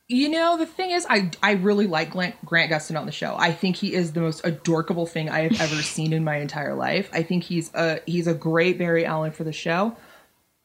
[0.09, 3.37] you know, the thing is, I I really like Grant, Grant Gustin on the show.
[3.39, 6.75] I think he is the most adorable thing I have ever seen in my entire
[6.75, 7.11] life.
[7.13, 9.97] I think he's a he's a great Barry Allen for the show.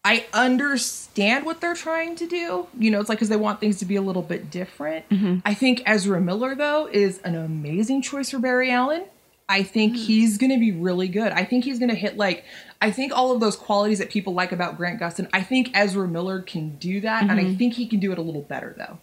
[0.05, 2.67] I understand what they're trying to do.
[2.77, 5.07] You know, it's like because they want things to be a little bit different.
[5.09, 5.39] Mm-hmm.
[5.45, 9.05] I think Ezra Miller though is an amazing choice for Barry Allen.
[9.49, 9.97] I think mm.
[9.97, 11.33] he's going to be really good.
[11.33, 12.45] I think he's going to hit like
[12.81, 15.27] I think all of those qualities that people like about Grant Gustin.
[15.33, 17.57] I think Ezra Miller can do that, and I mm-hmm.
[17.57, 18.99] think he can do it a little better though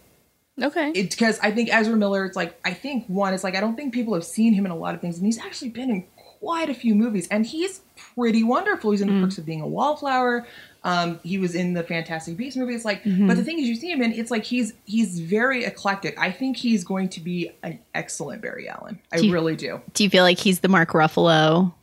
[0.61, 0.91] Okay.
[0.93, 3.93] because I think Ezra Miller, it's like I think one is like I don't think
[3.93, 6.03] people have seen him in a lot of things, and he's actually been in
[6.39, 7.81] quite a few movies, and he's
[8.15, 8.91] pretty wonderful.
[8.91, 10.45] He's in The Perks of Being a Wallflower.
[10.83, 12.73] Um, he was in the Fantastic Beasts movie.
[12.73, 15.63] It's like, but the thing is, you see him in, it's like he's he's very
[15.65, 16.17] eclectic.
[16.19, 18.99] I think he's going to be an excellent Barry Allen.
[19.13, 19.79] I Do you- really do.
[19.93, 21.73] do you feel like he's the Mark Ruffalo,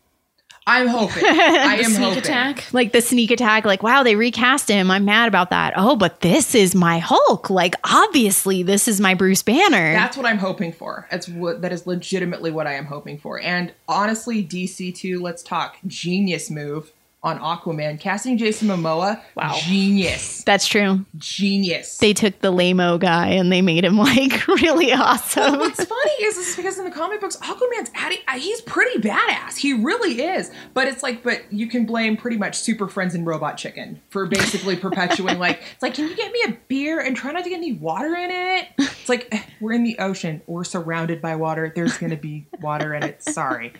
[0.68, 1.24] I'm hoping.
[1.26, 2.18] I am Sneak hoping.
[2.18, 2.64] attack.
[2.72, 3.64] like the sneak attack?
[3.64, 4.90] Like, wow, they recast him.
[4.90, 5.72] I'm mad about that.
[5.76, 7.48] Oh, but this is my Hulk.
[7.48, 9.92] Like, obviously, this is my Bruce Banner.
[9.94, 11.06] That's what I'm hoping for.
[11.10, 13.40] That's what that is legitimately what I am hoping for.
[13.40, 16.92] And honestly, DC two, Let's talk genius move
[17.22, 19.20] on Aquaman casting Jason Momoa.
[19.34, 19.56] Wow.
[19.60, 21.04] genius, That's true.
[21.16, 21.98] genius.
[21.98, 25.58] They took the lamo guy and they made him like really awesome.
[25.58, 29.56] What's funny is, is because in the comic books, Aquaman's adding, uh, he's pretty badass.
[29.56, 30.52] He really is.
[30.74, 34.26] But it's like, but you can blame pretty much Super Friends and Robot Chicken for
[34.26, 37.50] basically perpetuating, like, it's like, can you get me a beer and try not to
[37.50, 38.68] get any water in it?
[38.78, 40.40] It's like, eh, we're in the ocean.
[40.46, 41.72] We're surrounded by water.
[41.74, 43.22] There's going to be water in it.
[43.22, 43.72] Sorry.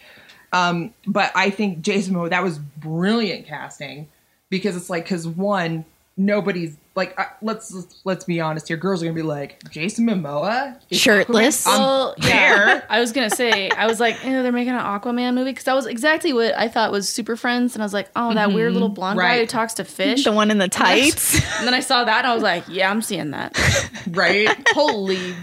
[0.53, 4.09] Um, but I think Jason Momoa, that was brilliant casting
[4.51, 5.85] because it's like, because one,
[6.17, 8.77] nobody's like, uh, let's, let's let's be honest here.
[8.77, 11.65] Girls are gonna be like, Jason Momoa, Shirtless?
[11.65, 12.83] Aquaman- I'm Well, yeah.
[12.91, 15.75] I was gonna say, I was like, eh, they're making an Aquaman movie because that
[15.75, 18.73] was exactly what I thought was Super Friends, and I was like, oh, that weird
[18.73, 20.25] little blonde guy who talks to fish.
[20.25, 21.35] the one in the tights.
[21.59, 23.57] and then I saw that, and I was like, yeah, I'm seeing that.
[24.11, 24.49] right?
[24.71, 25.37] Holy It's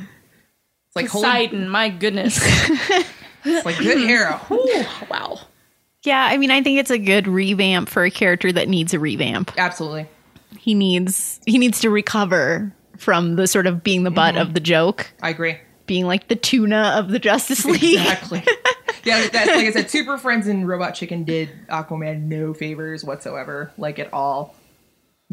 [0.96, 2.38] like holy, Poseidon, my goodness!
[3.46, 4.10] It's like good hmm.
[4.10, 4.38] era.
[4.48, 4.86] Whew.
[5.10, 5.40] wow.
[6.04, 9.00] yeah, I mean, I think it's a good revamp for a character that needs a
[9.00, 9.52] revamp.
[9.58, 10.08] Absolutely.
[10.58, 14.42] He needs he needs to recover from the sort of being the butt mm-hmm.
[14.42, 15.58] of the joke, I agree.
[15.86, 18.00] being like the tuna of the Justice League.
[18.00, 18.44] Exactly.
[19.04, 23.72] yeah, that's like I said, Super Friends and Robot Chicken did Aquaman no favors whatsoever,
[23.78, 24.56] like at all.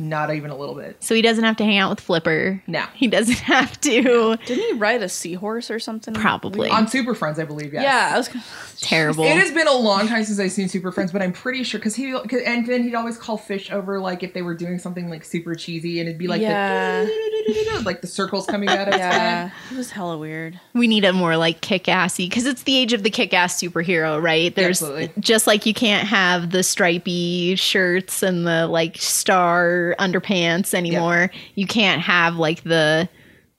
[0.03, 0.97] Not even a little bit.
[1.03, 2.63] So he doesn't have to hang out with Flipper.
[2.67, 2.85] No.
[2.95, 4.37] He doesn't have to.
[4.37, 6.15] Didn't he ride a seahorse or something?
[6.15, 6.69] Probably.
[6.71, 7.83] On Super Friends, I believe, yes.
[7.85, 8.29] Yeah, I was.
[8.29, 8.45] Gonna,
[8.81, 9.25] Terrible.
[9.25, 11.79] It has been a long time since I've seen Super Friends, but I'm pretty sure
[11.79, 14.79] because he 'cause- and then he'd always call Fish over like if they were doing
[14.79, 17.05] something like super cheesy, and it'd be like Yeah.
[17.05, 19.53] the like the circles coming out of his yeah, head.
[19.71, 20.59] it was hella weird.
[20.75, 24.55] we need a more like kick-assy because it's the age of the kick-ass superhero, right?
[24.55, 25.11] There's Absolutely.
[25.21, 31.31] just like you can't have the stripy shirts and the like star underpants anymore.
[31.55, 33.09] You can't have like the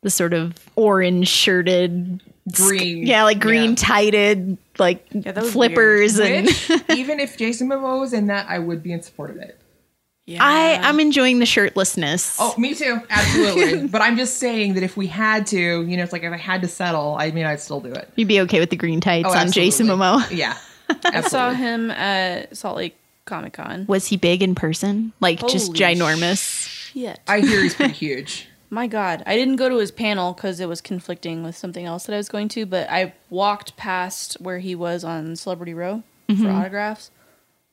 [0.02, 2.22] the sort of orange shirted
[2.52, 3.76] Green, yeah, like green yeah.
[3.78, 8.60] tighted like that was flippers and Which, even if Jason Momoa was in that, I
[8.60, 9.58] would be in support of it.
[10.26, 12.36] Yeah, I I'm enjoying the shirtlessness.
[12.40, 13.88] Oh, me too, absolutely.
[13.92, 16.38] but I'm just saying that if we had to, you know, it's like if I
[16.38, 18.10] had to settle, I mean, I'd still do it.
[18.18, 20.36] You'd be okay with the green tights Oh, on Jason absolutely.
[20.36, 20.38] Momoa.
[20.38, 20.58] Yeah,
[21.06, 23.86] I saw him at Salt Lake Comic Con.
[23.88, 25.14] Was he big in person?
[25.20, 26.68] Like just ginormous?
[26.68, 27.20] Shit.
[27.28, 28.48] I hear he's pretty huge.
[28.70, 32.08] My God, I didn't go to his panel because it was conflicting with something else
[32.08, 32.66] that I was going to.
[32.66, 36.48] But I walked past where he was on Celebrity Row for mm-hmm.
[36.48, 37.12] autographs.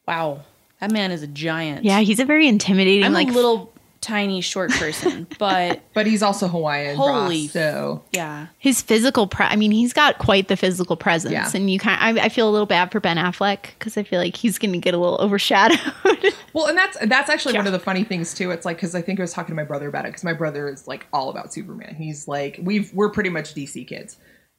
[0.06, 0.42] Wow,
[0.78, 1.84] that man is a giant.
[1.84, 6.22] Yeah, he's a very intimidating I'm like a little tiny short person, but But he's
[6.22, 6.96] also Hawaiian.
[6.96, 11.32] Holy Ross, so yeah, his physical pre- I mean, he's got quite the physical presence
[11.32, 11.50] Yeah.
[11.54, 14.18] and you kind I, I feel a little bad for Ben Affleck cuz I feel
[14.20, 15.78] like he's going to get a little overshadowed.
[16.52, 18.50] Well, and that's that's actually one of the funny things too.
[18.50, 20.32] It's like because I think I was talking to my brother about it because my
[20.32, 21.94] brother is like all about Superman.
[21.94, 24.16] He's like we've we're pretty much DC kids,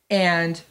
[0.10, 0.62] and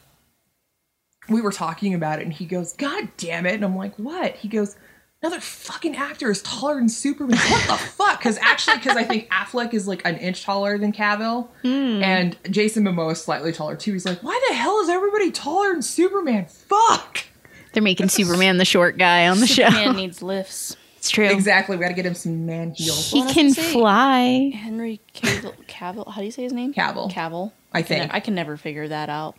[1.29, 4.35] we were talking about it, and he goes, "God damn it!" And I'm like, "What?"
[4.35, 4.75] He goes,
[5.21, 7.37] "Another fucking actor is taller than Superman.
[7.37, 10.91] What the fuck?" Because actually, because I think Affleck is like an inch taller than
[10.91, 11.67] Cavill, hmm.
[12.03, 13.93] and Jason Momoa is slightly taller too.
[13.93, 17.25] He's like, "Why the hell is everybody taller than Superman?" Fuck.
[17.73, 19.69] They're making Superman the short guy on the man show.
[19.69, 20.75] Superman needs lifts.
[20.97, 21.25] It's true.
[21.29, 21.77] Exactly.
[21.77, 23.09] We got to get him some man heels.
[23.11, 24.51] He What was I can fly.
[24.53, 26.11] Henry Cavill, Cavill.
[26.11, 26.73] How do you say his name?
[26.73, 27.11] Cavill.
[27.11, 27.51] Cavill.
[27.73, 28.13] I can- think.
[28.13, 29.35] I can never figure that out.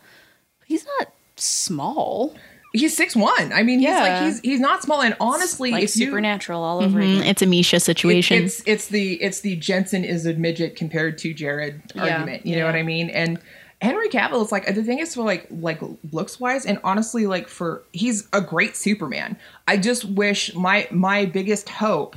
[0.64, 2.34] He's not small.
[2.72, 3.52] He's six one.
[3.52, 4.00] I mean, he's Yeah.
[4.00, 5.02] like he's he's not small.
[5.02, 7.26] And honestly, Like if you, supernatural all over Mm, again.
[7.28, 8.44] It's a Misha it- situation.
[8.44, 12.02] it's it's the it's the Jensen is a midget compared to Jared Yeah.
[12.02, 12.46] argument.
[12.46, 13.10] You know what I mean?
[13.10, 13.38] And
[13.82, 15.80] Henry Cavill is like the thing is for like like
[16.12, 19.36] looks wise and honestly like for he's a great Superman.
[19.68, 22.16] I just wish my my biggest hope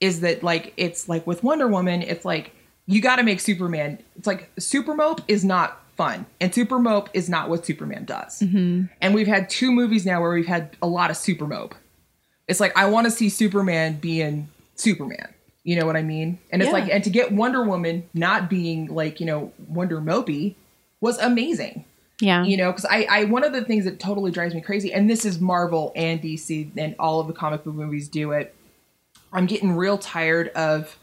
[0.00, 2.52] is that like it's like with Wonder Woman, it's like
[2.86, 3.98] you got to make Superman.
[4.16, 8.40] It's like Super Mope is not fun, and Super Mope is not what Superman does.
[8.40, 8.84] Mm-hmm.
[9.00, 11.74] And we've had two movies now where we've had a lot of Super Mope.
[12.48, 15.34] It's like I want to see Superman being Superman.
[15.62, 16.38] You know what I mean?
[16.50, 16.72] And it's Yeah.
[16.72, 20.54] like, and to get Wonder Woman not being like you know Wonder Mopey
[21.00, 21.84] was amazing
[22.20, 22.44] yeah.
[22.44, 25.08] you know because I, I one of the things that totally drives me crazy and
[25.08, 28.54] this is marvel and dc and all of the comic book movies do it
[29.32, 30.98] i'm getting real tired of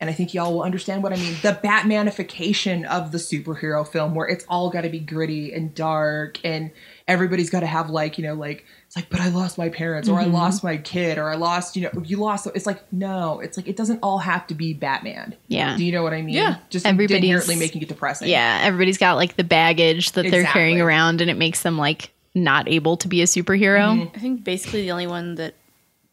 [0.00, 4.14] and i think y'all will understand what i mean the batmanification of the superhero film
[4.14, 6.70] where it's all got to be gritty and dark and
[7.08, 10.08] everybody's got to have like you know like it's like but i lost my parents
[10.08, 13.40] or i lost my kid or i lost you know you lost it's like no
[13.40, 15.76] it's like it doesn't all have to be batman Yeah.
[15.76, 16.56] do you know what i mean Yeah.
[16.70, 20.80] just Everybody's- inherently making it depressing Yeah, everybody's got like the baggage that they're carrying
[20.80, 24.16] around and it makes them like not able to be a superhero Mm-hmm.
[24.16, 25.54] I think basically the only one that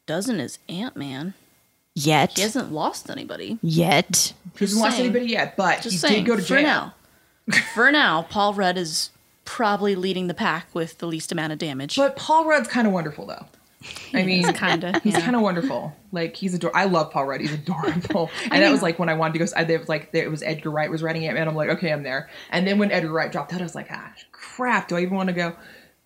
[0.07, 1.33] doesn't is Ant Man.
[1.97, 2.33] Yet.
[2.35, 3.57] He hasn't lost anybody.
[3.61, 4.33] Yet.
[4.57, 6.23] he hasn't lost anybody yet but Just he saying.
[6.23, 6.93] did go to for jail now.
[7.73, 9.09] for now, Paul Rudd is
[9.45, 11.95] probably leading the pack with the least amount of damage.
[11.95, 13.45] But Paul Rudd's kind of wonderful, though.
[14.13, 15.21] I mean, kinda, He's yeah.
[15.21, 15.95] kind of wonderful.
[16.11, 16.75] Like he's ador.
[16.75, 17.41] I love Paul Rudd.
[17.41, 18.29] He's adorable.
[18.51, 19.51] And that was like when I wanted to go.
[19.55, 21.91] I, it was like it was Edgar Wright was writing it, and I'm like, okay,
[21.93, 22.29] I'm there.
[22.49, 24.87] And then when Edgar Wright dropped out, I was like, ah, crap.
[24.87, 25.55] Do I even want to go?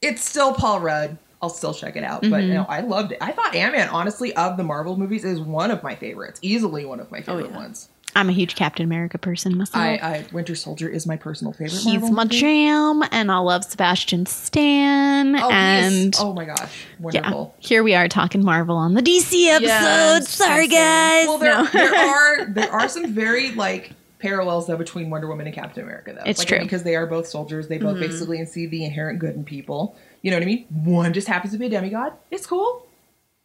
[0.02, 1.18] It's still Paul Rudd.
[1.42, 2.22] I'll still check it out.
[2.22, 2.72] But you know, mm-hmm.
[2.72, 3.18] I loved it.
[3.22, 6.40] I thought Ant Man, honestly, of the Marvel movies, is one of my favorites.
[6.44, 7.58] Easily one of my oh, favorite yeah.
[7.58, 7.90] ones.
[8.16, 9.82] I'm a huge Captain America person myself.
[9.82, 11.82] I, I Winter Soldier is my personal favorite.
[11.82, 12.38] He's Marvel my movie.
[12.38, 15.36] jam, and I love Sebastian Stan.
[15.38, 17.56] Oh, and oh my gosh, yeah, wonderful.
[17.60, 19.64] here we are talking Marvel on the DC episode.
[19.64, 21.28] Yes, Sorry, guys.
[21.28, 21.66] Well, there, No.
[21.72, 26.14] there are there are some very like parallels though between Wonder Woman and Captain America
[26.14, 26.30] though.
[26.30, 26.60] It's like, true.
[26.60, 27.70] because they are both soldiers.
[27.70, 28.12] They both mm-hmm.
[28.12, 29.96] basically see the inherent good in people.
[30.22, 30.66] You know what I mean?
[30.70, 32.14] One just happens to be a demigod.
[32.30, 32.86] It's cool.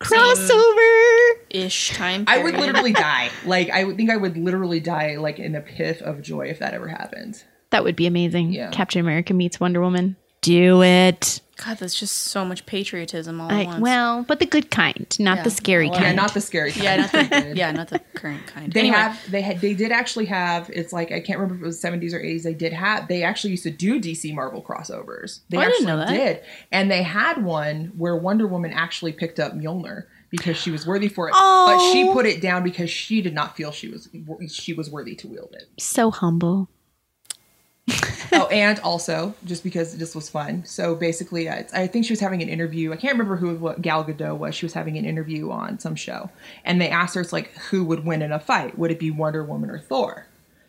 [0.00, 1.32] crossover.
[1.50, 2.24] Ish time.
[2.26, 3.30] I would literally die.
[3.44, 6.58] Like I would think I would literally die like in a pith of joy if
[6.58, 7.42] that ever happened.
[7.70, 8.52] That would be amazing.
[8.52, 8.70] Yeah.
[8.70, 10.16] Captain America meets Wonder Woman.
[10.42, 11.40] do it.
[11.64, 13.80] God, that's just so much patriotism all I, at once.
[13.80, 15.42] well, but the good kind, not Yeah.
[15.44, 16.16] the scary Well, Yeah, kind.
[16.16, 16.70] not the scary.
[16.70, 16.84] Kind.
[16.84, 18.72] yeah, not the yeah, not the current kind.
[18.72, 21.62] They Anyway, have they had they did actually have it's like I can't remember if
[21.62, 22.44] it was seventies or eighties.
[22.44, 25.40] They did have they actually used to do DC Marvel crossovers.
[25.48, 26.10] They Oh, I actually didn't know that.
[26.12, 26.40] did,
[26.72, 31.08] and they had one where Wonder Woman actually picked up Mjolnir because she was worthy
[31.08, 31.66] for it, Oh.
[31.68, 32.12] but she Oh.
[32.12, 34.08] put it down because she did not feel she was
[34.50, 35.68] she was worthy to wield it.
[35.78, 36.68] so humble.
[38.32, 40.64] oh, and also just because this was fun.
[40.64, 42.92] So basically, uh, it's- I think she was having an interview.
[42.92, 44.54] I can't remember who what Gal Gadot was.
[44.54, 46.30] She was having an interview on some show,
[46.64, 48.78] and they asked her, "It's like who would win in a fight?
[48.78, 50.26] Would it be Wonder Woman or Thor?"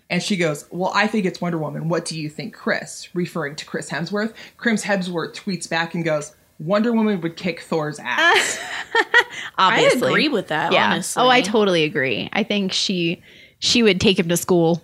[0.10, 1.90] And she goes, "Well, I think it's Wonder Woman.
[1.90, 4.34] What do you think, Chris?" Referring to Chris Hemsworth.
[4.58, 8.60] Chris Hemsworth tweets back and goes, "Wonder Woman would kick Thor's ass."
[9.58, 10.08] Obviously.
[10.08, 10.72] I agree with that.
[10.72, 10.92] yeah.
[10.92, 11.22] Honestly.
[11.22, 12.30] Oh, I totally agree.
[12.34, 13.22] I think she
[13.60, 14.82] she would take him to school.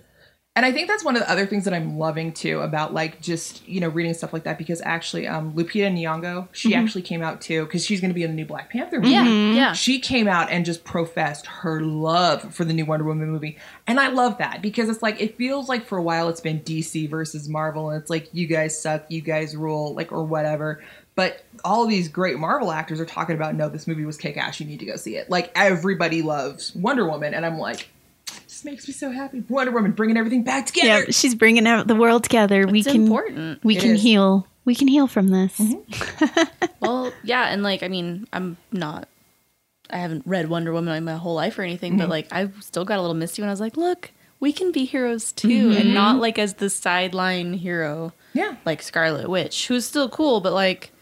[0.56, 3.20] And I think that's one of the other things that I'm loving too about like
[3.20, 7.22] just you know reading stuff like that because actually um, Lupita Nyong'o she actually came
[7.22, 9.12] out too because she's going to be in the new Black Panther movie.
[9.12, 9.72] Yeah, yeah.
[9.72, 13.98] She came out and just professed her love for the new Wonder Woman movie, and
[13.98, 17.10] I love that because it's like it feels like for a while it's been DC
[17.10, 20.84] versus Marvel, and it's like you guys suck, you guys rule, like or whatever.
[21.16, 24.60] But all these great Marvel actors are talking about no, this movie was kick ass.
[24.60, 25.30] You need to go see it.
[25.30, 27.88] Like everybody loves Wonder Woman, and I'm like,
[28.64, 29.44] this makes me so happy.
[29.48, 31.04] Wonder Woman bringing everything back together.
[31.04, 32.66] Yeah, she's bringing out the world together.
[32.66, 33.62] we can important.
[33.62, 34.02] we It can is.
[34.02, 34.46] heal.
[34.64, 35.58] We can heal from this.
[35.58, 36.42] Mm-hmm.
[36.80, 39.08] Well, yeah, and like I mean, I'm not.
[39.88, 42.10] I haven't read Wonder Woman my whole life or anything, but mm-hmm.
[42.10, 44.84] like I still got a little misty when I was like, look, we can be
[44.84, 45.94] heroes too, and mm-hmm.
[45.94, 48.56] not like as the sideline hero, Yeah.
[48.66, 50.92] like Scarlet Witch, who's still cool, but like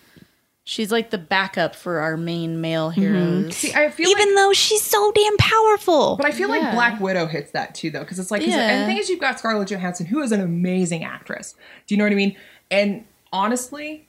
[0.65, 3.01] she's like the backup for our main male mm-hmm.
[3.01, 3.57] heroes.
[3.57, 6.17] See, I feel Even like, though she's so damn powerful.
[6.17, 6.59] but I feel Yeah.
[6.61, 8.69] like Black Widow hits that too, though, because it's like, 'cause- Yeah.
[8.71, 11.55] and the thing is, you've got Scarlett Johansson, who is an amazing actress.
[11.87, 12.37] Do you know what I mean?
[12.71, 14.09] And honestly,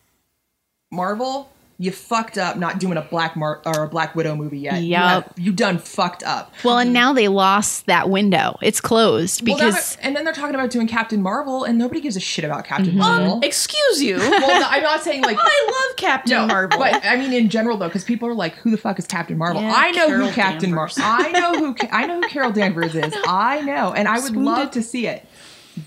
[0.91, 1.49] Marvel,
[1.84, 4.81] you fucked up not doing a Black Mar- or a Black Widow movie yet.
[4.81, 6.53] You, have, you done fucked up.
[6.63, 8.57] well, and now they lost that window.
[8.61, 11.77] It's closed Well, now because they're- and then they're talking about doing Captain Marvel, and
[11.77, 12.99] nobody gives a shit about Captain mm-hmm.
[12.99, 13.34] Marvel.
[13.34, 14.17] Um, excuse you.
[14.17, 16.79] well, no, I'm not saying like I love Captain No, Marvel.
[16.79, 19.38] But I mean, in general, though, because people are like, "Who the fuck is Captain
[19.38, 21.03] Marvel?" Yeah, I know Carol who Captain Marvel.
[21.03, 23.13] I know who I know who Carol Danvers is.
[23.27, 24.73] I know, and I would Swooned love it.
[24.73, 25.25] to see it.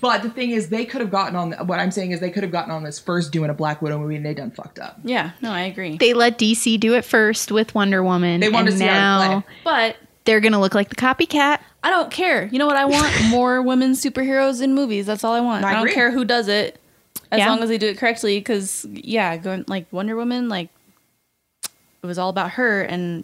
[0.01, 1.51] But the thing is, they could have gotten on.
[1.67, 3.99] What I'm saying is, they could have gotten on this first doing a Black Widow
[3.99, 4.99] movie, and they done fucked up.
[5.03, 5.97] yeah, no, I agree.
[5.97, 8.41] they let DC do it first with Wonder Woman.
[8.41, 9.53] They wanted and to see how it now play.
[9.63, 11.59] But they're gonna look like the copycat.
[11.83, 12.47] I don't care.
[12.51, 13.13] You know what I want?
[13.29, 15.05] More women superheroes in movies.
[15.05, 15.63] That's all I want.
[15.63, 16.81] I I, don't care who does it,
[17.31, 17.49] as Yeah.
[17.49, 18.37] long as they do it correctly.
[18.39, 20.67] Because yeah, going like Wonder Woman, like
[21.63, 23.23] it was all about her, and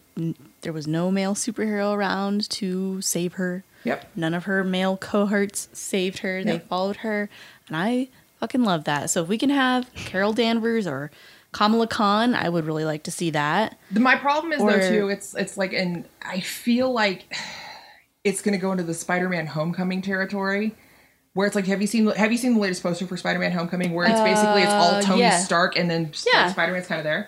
[0.61, 3.65] there was no male superhero around to save her.
[3.83, 4.07] Yep.
[4.15, 6.43] None of her male cohorts saved her.
[6.43, 6.67] They Yep.
[6.67, 7.29] followed her,
[7.67, 8.09] and I
[8.39, 9.09] fucking love that.
[9.09, 11.11] So if we can have Carol Danvers or
[11.51, 13.77] Kamala Khan, I would really like to see that.
[13.91, 15.09] My problem is Or- though too.
[15.09, 17.25] It's it's like, and I feel like
[18.23, 20.75] it's going to go into the Spider-Man Homecoming territory.
[21.33, 23.93] Where it's like, have you seen have you seen the latest poster for Spider-Man Homecoming?
[23.93, 25.39] Where it's basically it's all Uh, Tony yeah.
[25.39, 26.51] Stark and then Yeah.
[26.51, 27.27] Spider-Man's kind of there.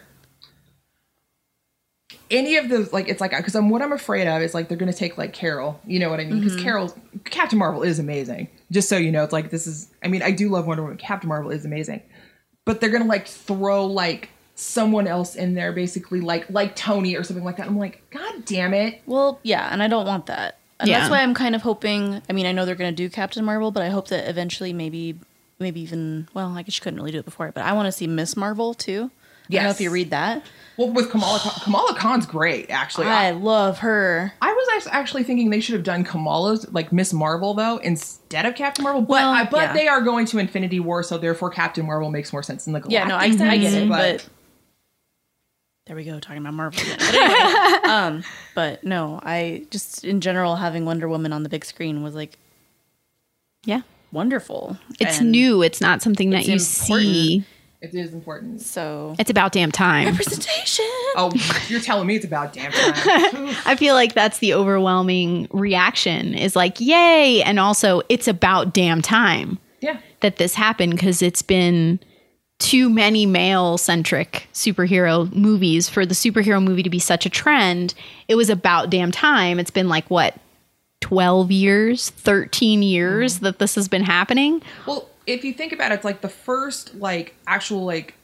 [2.32, 4.78] Any of those, like, it's like because I'm what I'm afraid of is like they're
[4.78, 5.80] going to take like Carol.
[5.86, 6.36] You know what I mean?
[6.36, 6.43] Mm-hmm.
[6.45, 6.95] Because Carol,
[7.26, 8.47] Captain Marvel is amazing.
[8.71, 9.89] Just so you know, it's like this is.
[10.03, 10.97] I mean, I do love Wonder Woman.
[10.97, 12.01] Captain Marvel is amazing,
[12.65, 17.23] but they're gonna like throw like someone else in there, basically like like Tony or
[17.23, 17.67] something like that.
[17.67, 19.01] I'm like, God damn it!
[19.05, 20.57] Well, yeah, and I don't want that.
[20.80, 20.99] And Yeah.
[20.99, 22.21] that's why I'm kind of hoping.
[22.30, 24.73] I mean, I know they're going to do Captain Marvel, but I hope that eventually,
[24.73, 25.17] maybe,
[25.59, 26.28] maybe even.
[26.34, 28.36] Well, I guess you couldn't really do it before, but I want to see Miss
[28.36, 29.11] Marvel too.
[29.49, 30.43] I don't know if you read that.
[30.77, 33.07] Well, with Kamala, Khan- Kamala Khan's great actually.
[33.07, 34.33] I I, love her.
[34.41, 38.55] I was actually thinking they should have done Kamala's like Miss Marvel though instead of
[38.55, 39.01] Captain Marvel.
[39.01, 39.73] But Well, I, but yeah.
[39.73, 42.83] they are going to Infinity War, so therefore Captain Marvel makes more sense in the
[42.89, 44.27] Yeah, no, I, galactic I get it, but
[45.87, 46.81] there we go talking about Marvel.
[46.81, 46.97] Again.
[46.99, 48.23] But anyway, um,
[48.53, 52.37] but no, I just in general having Wonder Woman on the big screen was like
[53.65, 53.81] Yeah.
[54.11, 54.77] wonderful.
[54.99, 55.61] It's And new.
[55.61, 56.67] It's not something that you important.
[56.67, 57.43] see.
[57.93, 58.61] It is important.
[58.61, 60.07] So It's about damn time.
[60.07, 60.86] representation.
[61.17, 61.31] Oh,
[61.69, 63.55] you're telling me it's about damn time.
[63.65, 67.41] I feel like that's the overwhelming reaction is like, yay.
[67.41, 69.99] And also, it's about damn time yeah.
[70.19, 72.01] that this happened because it's been
[72.59, 77.93] too many male centric superhero movies for the superhero movie to be such a trend.
[78.27, 79.57] It was about damn time.
[79.57, 80.36] It's been like, what,
[81.01, 83.45] 12 years, 13 years mm-hmm.
[83.45, 84.61] that this has been happening?
[84.86, 88.15] Well, if you think about it, it's like the first like actual like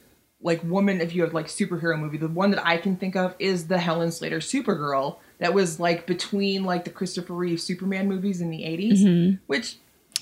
[0.43, 2.17] like woman if you have like superhero movie.
[2.17, 6.05] The one that I can think of is the Helen Slater Supergirl that was like
[6.05, 9.35] between like the Christopher Reeve Superman movies in the 80s, mm-hmm.
[9.47, 9.77] which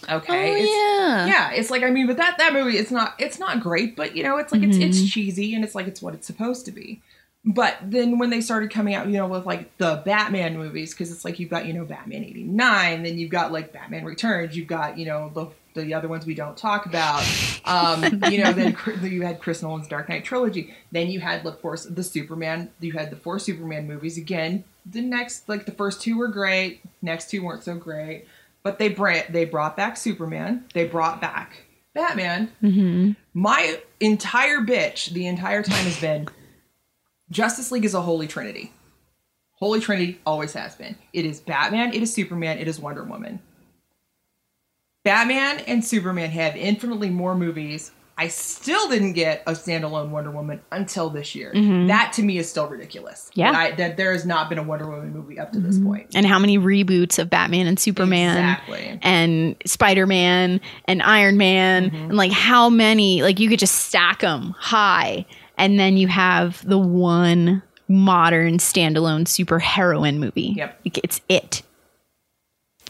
[0.08, 0.52] Okay.
[0.52, 1.26] Oh, it's, yeah.
[1.26, 4.16] Yeah, it's like I mean, but that that movie it's not it's not great, but
[4.16, 5.08] you know, it's like it's it's mm-hmm.
[5.08, 7.02] cheesy and it's like it's what it's supposed to be.
[7.46, 11.12] But then when they started coming out, you know, with like the Batman movies, because
[11.12, 14.56] it's like you've got you know Batman eighty nine, then you've got like Batman Returns,
[14.56, 17.24] you've got you know the the other ones we don't talk about.
[17.66, 20.74] Um, you know, then you had Chris Nolan's Dark Knight trilogy.
[20.92, 22.72] Then you had, of course, the Superman.
[22.80, 24.18] You had the four Superman movies.
[24.18, 26.82] Again, the next, like the first two were great.
[27.02, 28.26] Next two weren't so great.
[28.64, 30.66] But they brought they brought back Superman.
[30.74, 31.64] They brought back
[31.94, 32.52] Batman.
[33.34, 36.28] My entire bitch the entire time has been
[37.32, 38.74] Justice League is a holy trinity.
[39.54, 40.96] Holy Trinity always has been.
[41.12, 43.40] It is Batman, it is Superman, it is Wonder Woman.
[45.04, 47.91] Batman and Superman have infinitely more movies.
[48.18, 51.54] I still didn't get a standalone Wonder Woman until this year.
[51.88, 53.32] That to me is still ridiculous.
[53.34, 53.54] Yeah.
[53.54, 56.08] That, I, that there has not been a Wonder Woman movie up to this point.
[56.16, 59.00] And how many reboots of Batman and Superman Exactly.
[59.02, 61.95] and Spider Man and Iron Man Mm-hmm.
[61.95, 65.26] and like how many like you could just stack them high,
[65.58, 70.54] and then you have the one modern standalone super heroine movie.
[70.58, 70.80] Yep.
[70.86, 71.62] Like, it's it.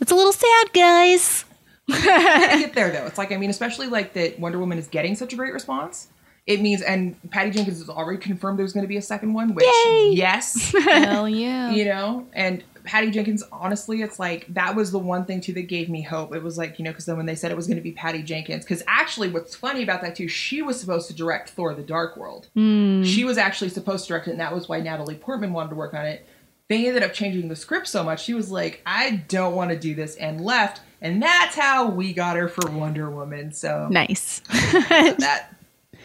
[0.01, 1.45] It's a little sad, guys.
[1.91, 3.05] I get there though.
[3.05, 6.09] It's like I mean, especially like that Wonder Woman is getting such a great response.
[6.47, 9.53] It means, and Patty Jenkins has already confirmed there's going to be a second one.
[9.53, 10.13] Which Yay!
[10.13, 11.69] yes, Hell yeah.
[11.69, 15.67] you know, and Patty Jenkins, honestly, it's like that was the one thing too that
[15.67, 16.33] gave me hope.
[16.33, 17.91] It was like you know, because then when they said it was going to be
[17.91, 21.75] Patty Jenkins, because actually, what's funny about that too, she was supposed to direct Thor:
[21.75, 22.47] The Dark World.
[22.55, 23.03] Hmm.
[23.03, 25.75] She was actually supposed to direct it, and that was why Natalie Portman wanted to
[25.75, 26.27] work on it.
[26.67, 28.23] They ended up changing the script so much.
[28.23, 30.81] She was like, "I don't want to do this," and left.
[31.01, 33.51] And that's how we got her for Wonder Woman.
[33.53, 34.39] So Nice.
[34.49, 35.49] that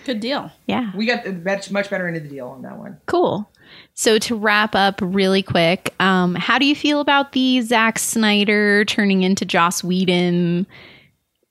[0.05, 0.53] Good deal.
[0.67, 0.93] yeah.
[0.95, 3.01] we got the much much better into the deal on that one.
[3.07, 3.51] Cool.
[3.95, 8.85] So to wrap up really quick, um, how do you feel about the Zack Snyder
[8.85, 10.67] turning into Joss Whedon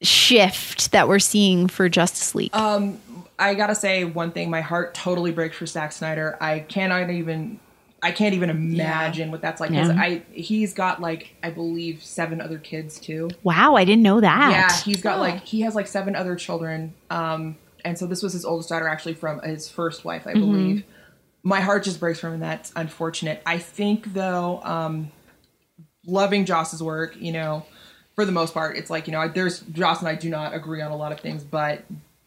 [0.02, 2.56] shift that we're seeing for Justice League?
[2.56, 3.00] Um,
[3.40, 4.50] I gotta say one thing.
[4.50, 6.38] My heart totally breaks for Zack Snyder.
[6.40, 7.60] I cannot even.
[8.04, 9.72] I can't even imagine what that's like.
[9.72, 10.02] Because Yeah.
[10.02, 13.30] I he's got like I believe seven other kids too.
[13.44, 14.52] wow, I didn't know that.
[14.52, 15.22] Yeah, he's got Oh.
[15.22, 16.94] like he has like seven other children.
[17.10, 20.84] Um, and so this was his oldest daughter, actually from his first wife, I believe.
[21.44, 23.42] My heart just breaks for him, and that's unfortunate.
[23.46, 25.12] I think though, um,
[26.06, 27.66] loving Joss's work, you know,
[28.16, 30.82] for the most part, it's like you know, there's Joss and I do not agree
[30.82, 31.84] on a lot of things, but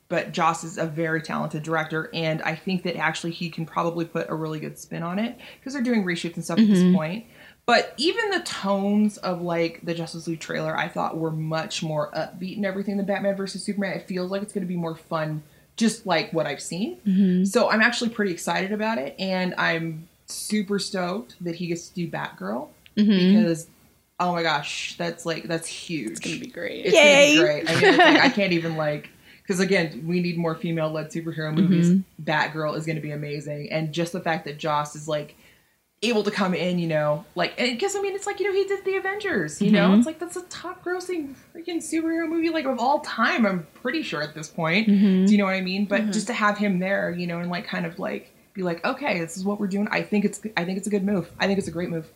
[0.09, 4.05] but Joss is a very talented director, and I think that actually he can probably
[4.05, 6.79] put a really good spin on it because they're doing reshoots and stuff at this
[6.79, 6.95] mm-hmm.
[6.95, 7.27] point.
[7.67, 12.13] But even the tones of like the Justice League trailer, I thought were much more
[12.13, 13.95] upbeat and everything than Batman versus Superman.
[13.95, 15.43] It feels like it's going to be more fun,
[15.77, 16.99] just like what I've seen.
[17.05, 17.45] Mm-hmm.
[17.45, 21.95] So I'm actually pretty excited about it, and I'm super stoked that he gets to
[21.95, 23.09] do Batgirl mm-hmm.
[23.09, 23.67] because
[24.19, 26.13] oh my gosh, that's like that's huge.
[26.13, 26.87] It's gonna be great.
[26.87, 27.35] It's Yay.
[27.37, 27.71] gonna be great.
[27.71, 29.11] I mean, like, I can't even like
[29.47, 31.91] because again, we need more female-led superhero movies.
[31.91, 32.25] Mm-hmm.
[32.25, 35.37] Batgirl is going to be amazing, and just the fact that Joss is like
[36.03, 38.65] able to come in, you know, like because I mean, it's like you know he
[38.65, 39.63] did the Avengers.
[39.63, 39.99] You know, mm-hmm.
[39.99, 43.47] it's like that's a top-grossing freaking superhero movie like of all time.
[43.47, 44.89] I'm pretty sure at this point.
[44.89, 45.27] Mm-hmm.
[45.27, 45.85] Do you know what I mean?
[45.85, 48.85] But just to have him there, you know, and like kind of like be like,
[48.85, 49.87] okay, this is what we're doing.
[49.91, 51.31] I think it's I think it's a good move.
[51.39, 52.11] I think it's a great move.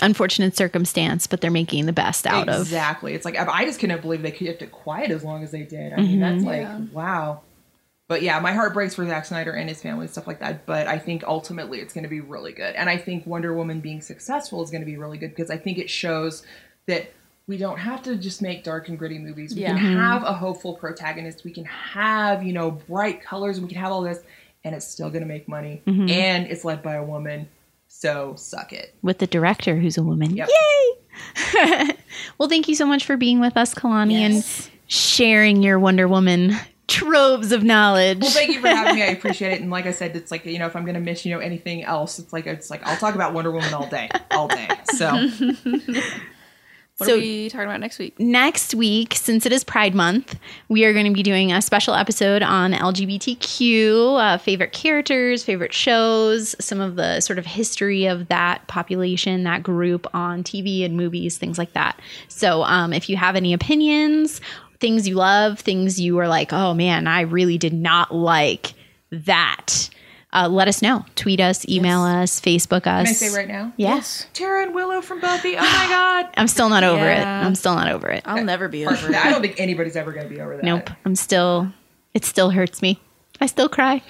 [0.00, 2.60] Unfortunate circumstance, but they're making the best out of.
[2.60, 3.14] exactly.
[3.14, 5.92] It's like I just couldn't believe they kept it quiet as long as they did.
[5.92, 6.20] I mean, mm-hmm.
[6.20, 6.80] that's like Yeah.
[6.92, 7.40] wow.
[8.08, 10.64] But yeah, my heart breaks for Zack Snyder and his family and stuff like that.
[10.66, 13.80] But I think ultimately it's going to be really good, and I think Wonder Woman
[13.80, 16.44] being successful is going to be really good because I think it shows
[16.86, 17.10] that
[17.48, 19.54] we don't have to just make dark and gritty movies.
[19.54, 19.68] We Yeah.
[19.68, 21.42] can have a hopeful protagonist.
[21.44, 23.60] We can have you know bright colors.
[23.60, 24.20] We can have all this,
[24.62, 25.82] and it's still going to make money.
[25.86, 26.10] Mm-hmm.
[26.10, 27.48] And it's led by a woman,
[27.98, 28.94] so suck it.
[29.02, 30.36] With the director who's a woman.
[30.36, 30.48] Yep.
[30.48, 31.92] Yay!
[32.38, 34.66] well, thank you so much for being with us, Kalani, Yes.
[34.66, 36.52] and sharing your Wonder Woman
[36.88, 38.20] troves of knowledge.
[38.20, 39.02] Well, thank you for having me.
[39.02, 39.60] I appreciate it.
[39.60, 41.84] And like I said, it's like you know, if I'm gonna miss you know anything
[41.84, 44.68] else, it's like it's like I'll talk about Wonder Woman all day, all day.
[44.94, 45.10] So
[46.98, 48.18] What So- are we talking about next week?
[48.18, 50.38] next week, since it is Pride Month,
[50.70, 55.74] we are going to be doing a special episode on LGBTQ, uh, favorite characters, favorite
[55.74, 60.96] shows, some of the sort of history of that population, that group on TV and
[60.96, 62.00] movies, things like that.
[62.28, 64.40] So um, if you have any opinions,
[64.80, 68.72] things you love, things you are like, oh man, I really did not like
[69.10, 69.90] that.
[70.32, 71.04] Uh, let us know.
[71.14, 73.06] Tweet us, email us, Facebook us.
[73.06, 74.26] can I say right now, Yes.
[74.34, 75.56] Tara and Willow from Buffy.
[75.56, 76.26] Oh my god.
[76.36, 77.24] I'm still not over it.
[77.24, 78.22] I'm still not over it.
[78.26, 79.26] I'll never be over that.
[79.26, 80.64] I don't think anybody's ever gonna be over that.
[80.64, 80.90] Nope.
[81.04, 81.72] I'm still,
[82.12, 83.00] it still hurts me.
[83.40, 84.02] I still cry.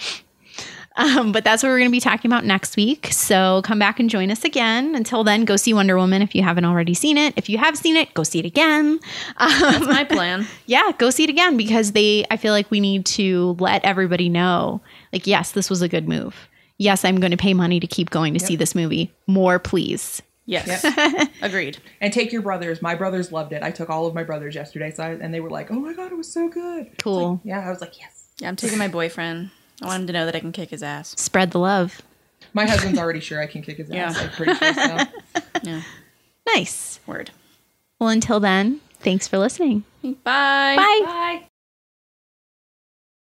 [0.96, 3.08] Um, but that's what we're going to be talking about next week.
[3.12, 4.94] So come back and join us again.
[4.94, 7.34] Until then, go see Wonder Woman if you haven't already seen it.
[7.36, 8.98] If you have seen it, go see it again.
[9.38, 10.46] That's my plan.
[10.66, 14.28] Yeah, go see it again because they I feel like we need to let everybody
[14.28, 14.80] know
[15.12, 16.48] like yes, this was a good move.
[16.78, 19.12] Yes, I'm going to pay money to keep going to see this movie.
[19.26, 20.22] More, please.
[20.44, 20.84] Yes.
[21.42, 21.78] Agreed.
[22.00, 22.80] And take your brothers.
[22.82, 23.62] My brothers loved it.
[23.62, 25.92] I took all of my brothers yesterday, so I, and they were like, "Oh my
[25.92, 27.32] god, it was so good." Cool.
[27.32, 29.50] like- yeah, I was like, "Yes." Yeah, I'm taking my boyfriend.
[29.82, 31.14] I want him to know that I can kick his ass.
[31.18, 32.00] Spread the love.
[32.54, 34.16] My husband's already sure I can kick his ass.
[34.16, 34.22] Yeah.
[34.22, 34.98] I'm pretty sure so.
[35.62, 35.82] Yeah.
[36.54, 37.00] Nice.
[37.06, 37.30] Word.
[37.98, 39.84] Well, until then, thanks for listening.
[40.02, 40.14] Bye.
[40.22, 41.00] Bye.
[41.04, 41.48] Bye.